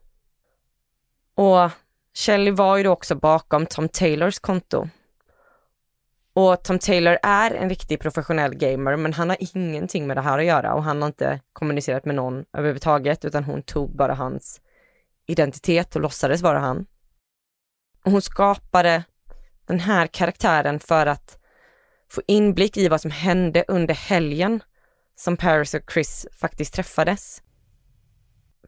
[1.35, 1.71] Och
[2.15, 4.89] Shelley var ju då också bakom Tom Taylors konto.
[6.33, 10.39] Och Tom Taylor är en riktig professionell gamer men han har ingenting med det här
[10.39, 14.61] att göra och han har inte kommunicerat med någon överhuvudtaget utan hon tog bara hans
[15.31, 16.87] identitet och låtsades vara han.
[18.05, 19.05] Och hon skapade
[19.67, 21.39] den här karaktären för att
[22.11, 24.63] få inblick i vad som hände under helgen
[25.17, 27.43] som Paris och Chris faktiskt träffades.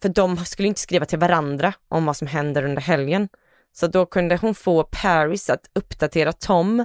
[0.03, 3.29] För de skulle inte skriva till varandra om vad som händer under helgen.
[3.73, 6.85] Så då kunde hon få Paris att uppdatera Tom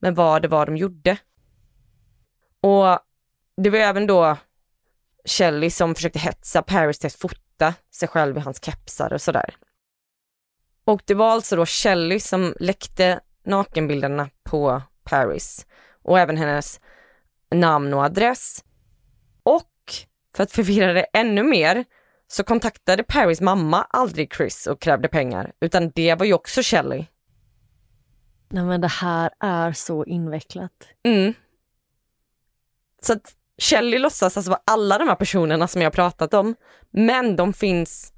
[0.00, 1.18] med vad det var de gjorde.
[2.60, 2.98] Och
[3.56, 4.36] det var även då
[5.24, 7.12] Shelley som försökte hetsa Paris till att
[7.56, 9.56] fota sig själv i hans kepsar och sådär.
[10.84, 15.66] Och det var alltså då Shelley som läckte nakenbilderna på Paris
[16.02, 16.80] och även hennes
[17.50, 18.64] namn och adress.
[19.42, 19.72] Och
[20.34, 21.84] för att förvirra det ännu mer
[22.28, 27.06] så kontaktade Paris mamma aldrig Chris och krävde pengar, utan det var ju också Shelley.
[28.48, 30.88] Nej men det här är så invecklat.
[31.04, 31.34] Mm.
[33.02, 36.54] Så att Shelley låtsas alltså vara alla de här personerna som jag pratat om,
[36.90, 38.12] men de finns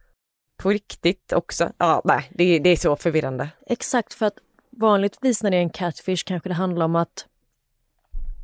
[0.57, 1.72] på riktigt också.
[1.78, 3.49] Ja, nej, det, det är så förvirrande.
[3.66, 4.39] Exakt, för att
[4.70, 7.26] vanligtvis när det är en catfish kanske det handlar om att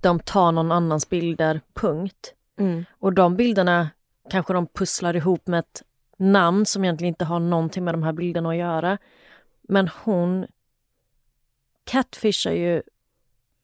[0.02, 2.34] de tar någon annans bilder, punkt.
[2.58, 2.84] Mm.
[2.98, 3.90] Och de bilderna
[4.30, 5.82] kanske de pusslar ihop med ett
[6.16, 8.98] namn som egentligen inte har någonting med de här bilderna att göra.
[9.62, 10.46] Men hon
[11.84, 12.82] catfishar ju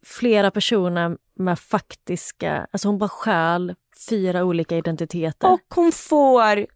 [0.02, 3.74] flera personer med faktiska, alltså hon bara stjäl
[4.08, 5.52] fyra olika identiteter.
[5.52, 6.66] Och hon får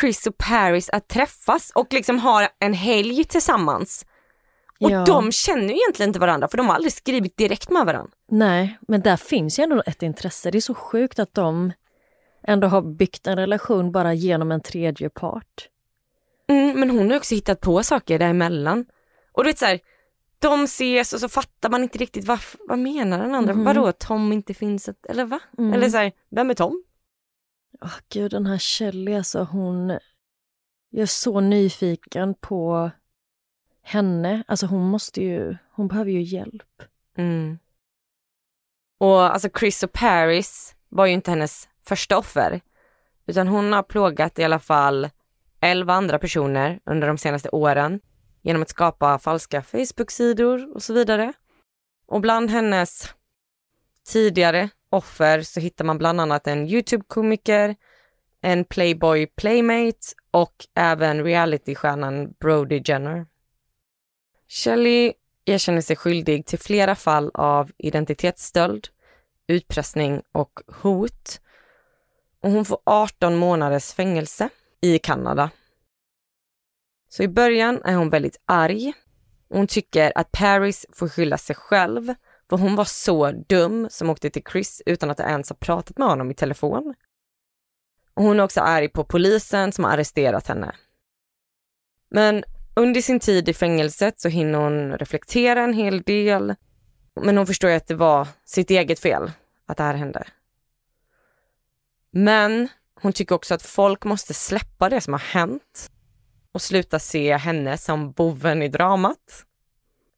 [0.00, 4.06] Chris och Paris att träffas och liksom ha en helg tillsammans.
[4.80, 5.04] Och Ja.
[5.04, 8.12] de känner ju egentligen inte varandra för de har aldrig skrivit direkt med varandra.
[8.30, 10.50] Nej, men där finns ju ändå ett intresse.
[10.50, 11.72] Det är så sjukt att de
[12.46, 15.68] ändå har byggt en relation bara genom en tredje part.
[16.48, 18.86] Mm, men hon har också hittat på saker däremellan.
[19.32, 19.80] Och du vet så här,
[20.44, 22.38] de ses och så fattar man inte riktigt vad,
[22.68, 23.54] vad menar den andra?
[23.54, 23.64] Mhm.
[23.64, 25.40] Vadå Tom inte finns, ett, eller va?
[25.58, 25.72] Mm.
[25.72, 26.84] Eller så här, vem är Tom?
[27.80, 29.98] Åh gud, den här Shelley alltså, hon...
[30.90, 32.90] Jag är så nyfiken på
[33.82, 34.44] henne.
[34.46, 36.82] Alltså hon måste ju, hon behöver ju hjälp.
[37.16, 37.58] Mm.
[38.98, 42.60] Och alltså Chris och Paris var ju inte hennes första offer.
[43.26, 45.10] Utan hon har plågat i alla fall
[45.60, 48.00] 11 andra personer under de senaste åren
[48.44, 51.32] genom att skapa falska Facebook-sidor och så vidare.
[52.06, 53.14] Och bland hennes
[54.06, 57.76] tidigare offer så hittar man bland annat en YouTube-komiker,
[58.40, 59.98] en Playboy Playmate
[60.30, 63.26] och även realitystjärnan Brody Jenner.
[64.48, 65.12] Shelley
[65.44, 68.88] erkänner sig skyldig till flera fall av identitetsstöld,
[69.46, 71.40] utpressning och hot.
[72.40, 74.48] Och hon får 18 månaders fängelse
[74.80, 75.50] i Kanada.
[77.14, 78.92] Så i början är hon väldigt arg.
[79.48, 82.14] Hon tycker att Paris får skylla sig själv
[82.50, 86.08] för hon var så dum som åkte till Chris utan att ens ha pratat med
[86.08, 86.94] honom i telefon.
[88.14, 90.72] Och hon är också arg på polisen som har arresterat henne.
[92.10, 92.44] Men
[92.76, 96.54] under sin tid i fängelset så hinner hon reflektera en hel del.
[97.20, 99.30] Men hon förstår ju att det var sitt eget fel
[99.66, 100.24] att det här hände.
[102.10, 105.90] Men hon tycker också att folk måste släppa det som har hänt
[106.54, 109.44] och sluta se henne som boven i dramat.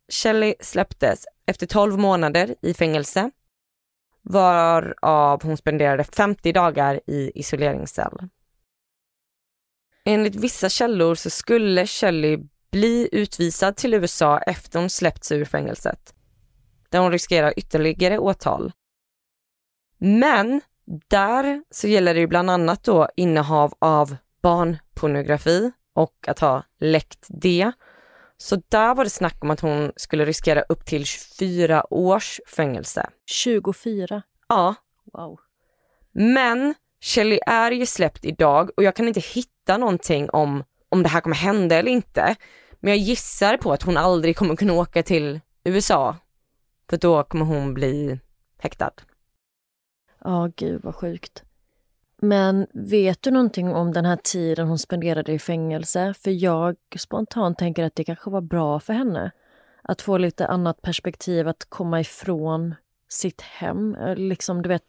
[0.08, 3.30] Shelley släpptes efter 12 månader i fängelse
[4.22, 8.28] varav hon spenderade 50 dagar i isoleringscell.
[10.04, 12.38] Enligt vissa källor så skulle Shelley
[12.70, 16.14] bli utvisad till USA efter hon släppts ur fängelset,
[16.90, 18.72] där hon riskerar ytterligare åtal.
[19.98, 20.60] Men
[21.08, 27.26] där så gäller det ju bland annat då innehav av barnpornografi och att ha läckt
[27.28, 27.72] det.
[28.36, 33.10] Så där var det snack om att hon skulle riskera upp till 24 års fängelse.
[33.26, 34.22] 24.
[34.48, 34.74] Ja,
[35.12, 35.38] Wow.
[36.12, 41.08] men Shelley är ju släppt idag och jag kan inte hitta någonting om om det
[41.08, 42.36] här kommer hända eller inte.
[42.80, 46.16] Men jag gissar på att hon aldrig kommer kunna åka till USA.
[46.90, 48.20] För då kommer hon bli
[48.58, 48.90] häktad.
[50.24, 51.42] Ja, gud vad sjukt.
[52.22, 56.14] Men vet du någonting om den här tiden hon spenderade i fängelse?
[56.22, 59.30] För jag spontant tänker att det kanske var bra för henne.
[59.82, 62.74] Att få lite annat perspektiv, att komma ifrån
[63.08, 63.94] sitt hem.
[63.94, 64.82] Eh, liksom, du vet,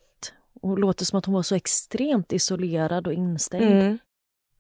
[0.62, 3.82] hon låter som att hon var så extremt isolerad och instängd.
[3.82, 3.98] Mm.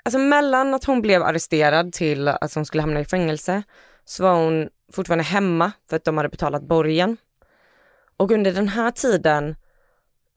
[0.04, 3.64] Alltså mellan att hon blev arresterad till att hon skulle hamna i fängelse
[4.06, 7.18] så var hon fortfarande hemma för att de hade betalat borgen.
[8.18, 9.56] Och under den här tiden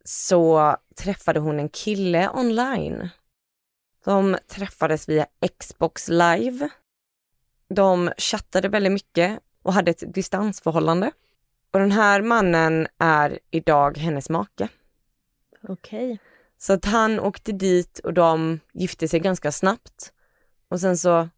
[0.04, 3.08] så träffade hon en kille online.
[4.04, 5.26] De träffades via
[5.58, 6.68] Xbox live.
[7.68, 11.10] De chattade väldigt mycket och hade ett distansförhållande.
[11.70, 14.68] Och den här mannen är idag hennes make.
[15.68, 16.18] Okej.
[16.58, 20.12] Så att han åkte dit och de gifte sig ganska snabbt.
[20.68, 21.28] Och sen så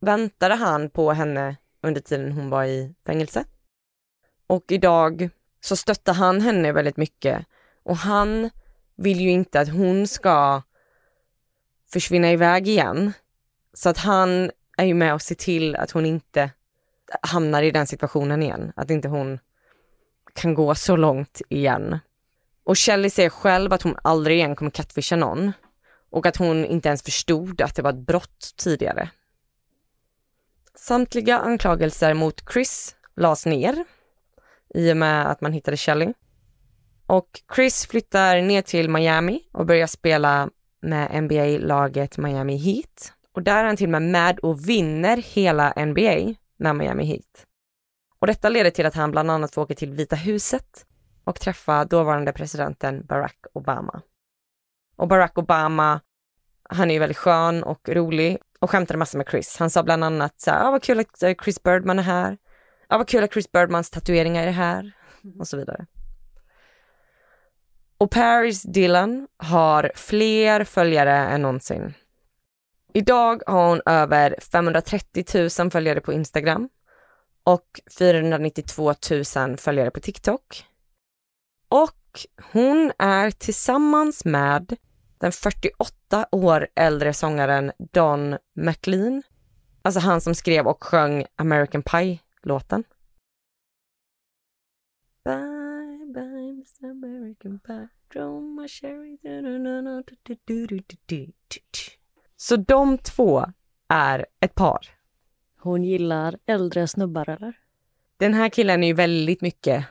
[0.00, 3.44] väntade han på henne under tiden hon var i fängelse.
[4.46, 7.46] Och idag så stöttar han henne väldigt mycket
[7.82, 8.50] och han
[8.96, 10.62] vill ju inte att hon ska
[11.92, 13.12] försvinna iväg igen.
[13.72, 16.50] Så att han är ju med och ser till att hon inte
[17.22, 18.72] hamnar i den situationen igen.
[18.76, 19.38] Att inte hon
[20.34, 21.98] kan gå så långt igen.
[22.64, 25.52] Och Shelley säger själv att hon aldrig igen kommer catfisha någon
[26.10, 29.10] och att hon inte ens förstod att det var ett brott tidigare.
[30.74, 33.84] Samtliga anklagelser mot Chris lades ner
[34.74, 36.12] i och med att man hittade Shelley.
[37.06, 40.50] Och Chris flyttar ner till Miami och börjar spela
[40.80, 43.12] med NBA-laget Miami Heat.
[43.32, 47.46] Och där är han till och med med och vinner hela NBA med Miami Heat.
[48.18, 50.86] Och detta leder till att han bland annat får åka till Vita huset
[51.24, 54.02] och träffa dåvarande presidenten Barack Obama.
[54.96, 56.00] Och Barack Obama,
[56.68, 59.56] han är ju väldigt skön och rolig och skämtade massor med Chris.
[59.58, 62.38] Han sa bland annat så här, ah, vad kul att eh, Chris Birdman är här.
[62.88, 64.92] Ja, ah, vad kul att Chris Birdmans tatueringar är här
[65.38, 65.86] och så vidare.
[67.98, 71.94] Och Paris Dylan har fler följare än någonsin.
[72.94, 75.24] Idag har hon över 530
[75.58, 76.68] 000 följare på Instagram
[77.44, 78.94] och 492
[79.36, 80.64] 000 följare på TikTok.
[81.68, 84.76] Och hon är tillsammans med
[85.18, 89.22] den 48 år äldre sångaren Don McLean.
[89.82, 92.84] Alltså han som skrev och sjöng American Pie-låten.
[96.66, 96.90] Mr.
[96.90, 99.18] American Pie, throw my cherry...
[102.36, 103.44] Så de två
[103.88, 104.88] är ett par.
[105.58, 107.58] Hon gillar äldre snubbar eller?
[108.16, 109.84] Den här killen är ju väldigt mycket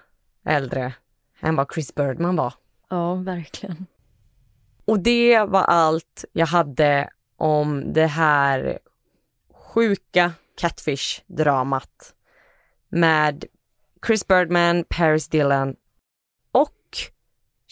[0.46, 0.94] äldre
[1.40, 2.54] än vad Chris Birdman var.
[2.90, 3.86] Ja, verkligen.
[4.86, 8.80] Och det var allt jag hade om det här
[9.54, 12.14] sjuka Catfish-dramat
[12.90, 13.46] med
[14.08, 15.76] Chris Birdman, Paris Dillon och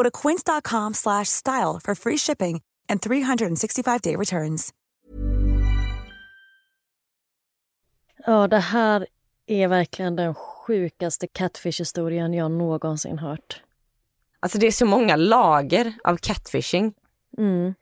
[0.00, 2.60] Go to quince.com/style for free shipping
[2.92, 4.70] and 365-day returns.
[8.26, 9.06] Ja, det här
[9.46, 13.62] är verkligen den sjukaste catfish-historien jag någonsin hört.
[14.40, 16.94] Alltså det är så många lager av catfishing.
[17.38, 17.74] Mm.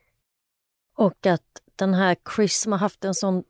[0.95, 3.43] Och att den här Chris som har haft en sån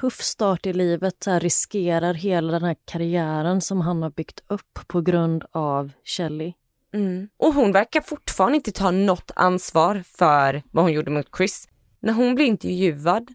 [0.00, 4.42] tuff start i livet så här, riskerar hela den här karriären som han har byggt
[4.46, 6.52] upp på grund av Shelley.
[6.92, 7.28] Mm.
[7.36, 11.68] Och hon verkar fortfarande inte ta något ansvar för vad hon gjorde mot Chris.
[12.00, 13.34] När hon blir intervjuad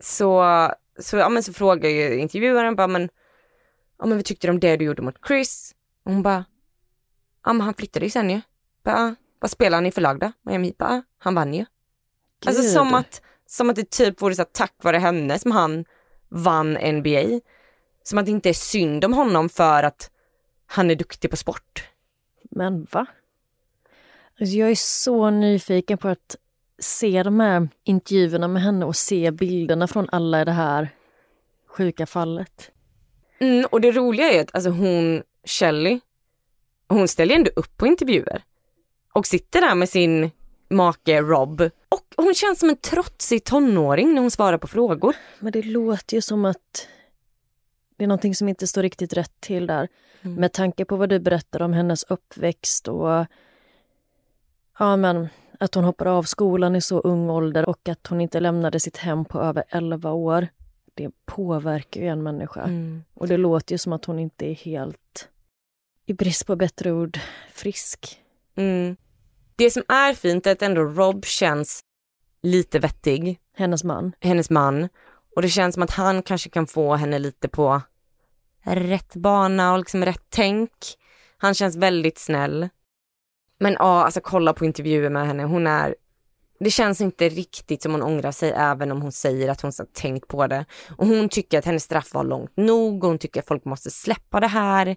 [0.00, 0.44] så,
[0.98, 3.08] så, ja, men så frågar ju intervjuaren bara, men,
[3.98, 5.74] ja, men vad tyckte du om det du gjorde mot Chris?
[6.04, 6.44] Och hon bara,
[7.44, 8.40] ja men han flyttade ju sen ju.
[8.84, 10.32] Bara, vad spelar han i för lag då?
[10.42, 10.74] Miami?
[10.78, 11.64] Bara, han vann ju.
[12.46, 12.70] Alltså Gud.
[12.70, 15.84] som att, som att det typ vore så att tack vare henne som han
[16.28, 17.40] vann NBA.
[18.02, 20.10] Som att det inte är synd om honom för att
[20.66, 21.88] han är duktig på sport.
[22.54, 23.06] Men va?
[24.40, 26.36] Alltså jag är så nyfiken på att
[26.78, 30.88] se de här intervjuerna med henne och se bilderna från alla i det här
[31.68, 32.70] sjuka fallet.
[33.38, 36.00] Mm, och det roliga är att alltså hon, Shelley,
[36.88, 38.42] hon ställer ändå upp på intervjuer.
[39.12, 40.30] Och sitter där med sin
[40.70, 41.70] make Rob.
[41.88, 45.16] Och hon känns som en trotsig tonåring när hon svarar på frågor.
[45.38, 46.88] Men det låter ju som att
[47.96, 49.88] det är någonting som inte står riktigt rätt till där.
[50.20, 53.26] Med tanke på vad du berättar om hennes uppväxt och
[54.78, 55.28] ja, men,
[55.60, 58.96] att hon hoppade av skolan i så ung ålder och att hon inte lämnade sitt
[58.96, 60.48] hem på över 11 år.
[60.94, 62.62] Det påverkar ju en människa.
[62.62, 63.04] Mm.
[63.14, 65.28] Och det låter ju som att hon inte är helt,
[66.06, 67.18] i brist på bättre ord,
[67.52, 68.20] frisk.
[68.54, 68.96] Mm.
[69.56, 71.80] Det som är fint är att ändå Rob känns
[72.42, 74.12] lite vettig, Hennes man.
[74.20, 74.88] hennes man.
[75.36, 77.82] Och det känns som att han kanske kan få henne lite på
[78.64, 80.70] rätt bana och liksom rätt tänk.
[81.38, 82.68] Han känns väldigt snäll.
[83.58, 85.44] Men ja, alltså kolla på intervjuer med henne.
[85.44, 85.94] Hon är,
[86.60, 89.86] det känns inte riktigt som hon ångrar sig även om hon säger att hon har
[89.86, 90.64] tänkt på det.
[90.96, 93.90] Och hon tycker att hennes straff var långt nog och hon tycker att folk måste
[93.90, 94.96] släppa det här.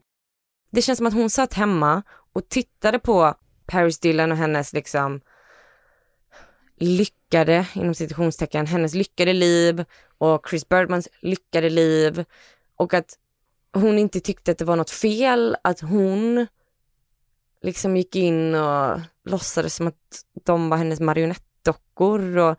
[0.71, 2.03] Det känns som att hon satt hemma
[2.33, 3.33] och tittade på
[3.65, 5.21] Paris Dillon och hennes liksom
[7.27, 9.85] lyckade, inom citationstecken, hennes lyckade liv
[10.17, 12.25] och Chris Birdmans lyckade liv
[12.75, 13.17] och att
[13.73, 16.47] hon inte tyckte att det var något fel att hon
[17.61, 22.57] liksom gick in och låtsades som att de var hennes marionettdockor och,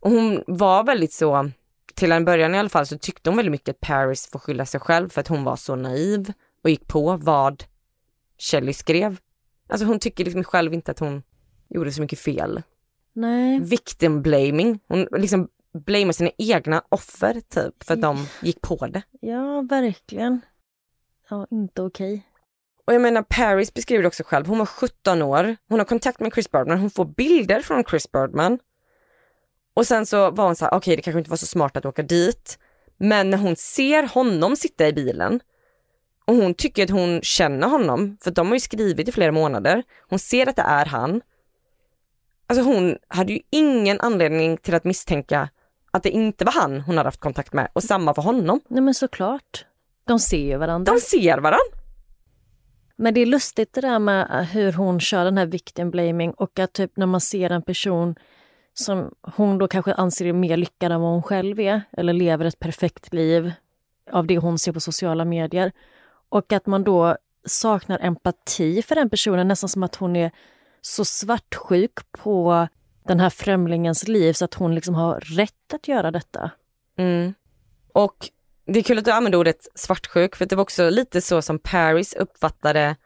[0.00, 1.50] och hon var väldigt så,
[1.94, 4.66] till en början i alla fall så tyckte hon väldigt mycket att Paris får skylla
[4.66, 6.32] sig själv för att hon var så naiv
[6.64, 7.64] och gick på vad
[8.38, 9.16] Shelley skrev.
[9.68, 11.22] Alltså hon tycker liksom själv inte att hon
[11.68, 12.62] gjorde så mycket fel.
[13.18, 13.60] Nej.
[13.60, 19.02] Victim blaming, hon liksom blamar sina egna offer typ för att de gick på det.
[19.20, 20.40] Ja, verkligen.
[21.30, 22.26] Ja, inte okej.
[22.86, 26.20] Och jag menar Paris beskriver det också själv, hon var 17 år, hon har kontakt
[26.20, 28.58] med Chris Birdman, hon får bilder från Chris Birdman.
[29.74, 31.86] Och sen så var hon så här, okej det kanske inte var så smart att
[31.86, 32.58] åka dit.
[32.96, 35.40] Men när hon ser honom sitta i bilen
[36.24, 39.82] och hon tycker att hon känner honom, för de har ju skrivit i flera månader,
[40.08, 41.20] hon ser att det är han.
[42.48, 45.48] Alltså hon hade ju ingen anledning till att misstänka
[45.90, 48.60] att det inte var han hon hade haft kontakt med och samma för honom.
[48.68, 49.64] Nej men såklart.
[50.04, 50.92] De ser ju varandra.
[50.92, 51.78] De ser varandra.
[52.96, 56.58] Men det är lustigt det där med hur hon kör den här victim blaming och
[56.58, 58.14] att typ när man ser en person
[58.74, 62.44] som hon då kanske anser är mer lyckad än vad hon själv är eller lever
[62.44, 63.52] ett perfekt liv
[64.12, 65.72] av det hon ser på sociala medier.
[66.28, 70.30] Och att man då saknar empati för den personen, nästan som att hon är
[70.88, 72.68] så svartsjuk på
[73.06, 76.50] den här främlingens liv så att hon liksom har rätt att göra detta.
[76.96, 77.34] Mm.
[77.92, 78.30] Och
[78.64, 81.58] det är kul att du använder ordet svartsjuk för det var också lite så som
[81.58, 82.96] Paris uppfattade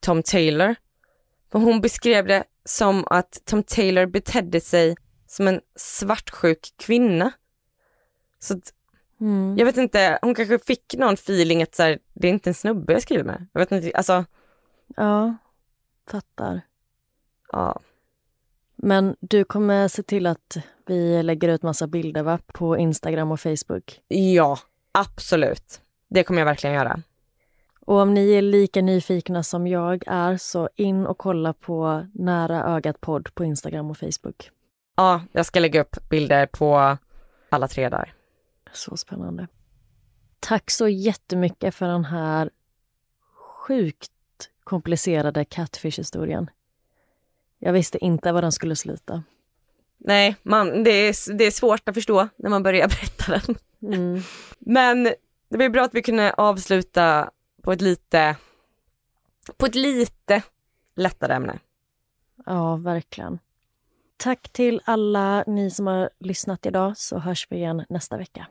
[0.00, 0.74] Tom Taylor.
[1.52, 7.32] För hon beskrev det som att Tom Taylor betedde sig som en svartsjuk kvinna.
[8.38, 8.72] Så att,
[9.20, 9.56] mm.
[9.58, 12.54] jag vet inte, hon kanske fick någon feeling att så här, det är inte en
[12.54, 13.46] snubbe jag skriver med.
[13.52, 14.24] Jag vet inte, alltså.
[14.96, 15.36] Ja,
[16.10, 16.67] fattar.
[17.52, 17.80] Ja.
[18.76, 20.56] Men du kommer se till att
[20.86, 22.38] vi lägger ut massa bilder va?
[22.46, 24.00] på Instagram och Facebook?
[24.08, 24.58] Ja,
[24.92, 25.80] absolut.
[26.08, 27.02] Det kommer jag verkligen göra.
[27.80, 32.64] Och om ni är lika nyfikna som jag är så in och kolla på Nära
[32.64, 34.50] ögat podd på Instagram och Facebook.
[34.96, 36.98] Ja, jag ska lägga upp bilder på
[37.48, 38.14] alla tre där.
[38.72, 39.48] Så spännande.
[40.40, 42.50] Tack så jättemycket för den här
[43.34, 44.12] sjukt
[44.64, 46.50] komplicerade catfish-historien.
[47.58, 49.22] Jag visste inte var den skulle sluta.
[49.98, 53.56] Nej, man, det, är, det är svårt att förstå när man börjar berätta den.
[53.92, 54.22] Mm.
[54.58, 55.04] Men
[55.48, 57.30] det blir bra att vi kunde avsluta
[57.62, 58.36] på ett lite,
[59.56, 60.42] på ett lite
[60.96, 61.58] lättare ämne.
[62.46, 63.38] Ja, verkligen.
[64.16, 68.46] Tack till alla ni som har lyssnat idag så hörs vi igen nästa vecka.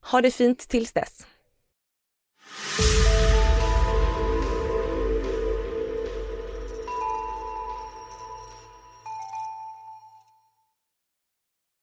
[0.00, 1.26] Ha det fint tills dess.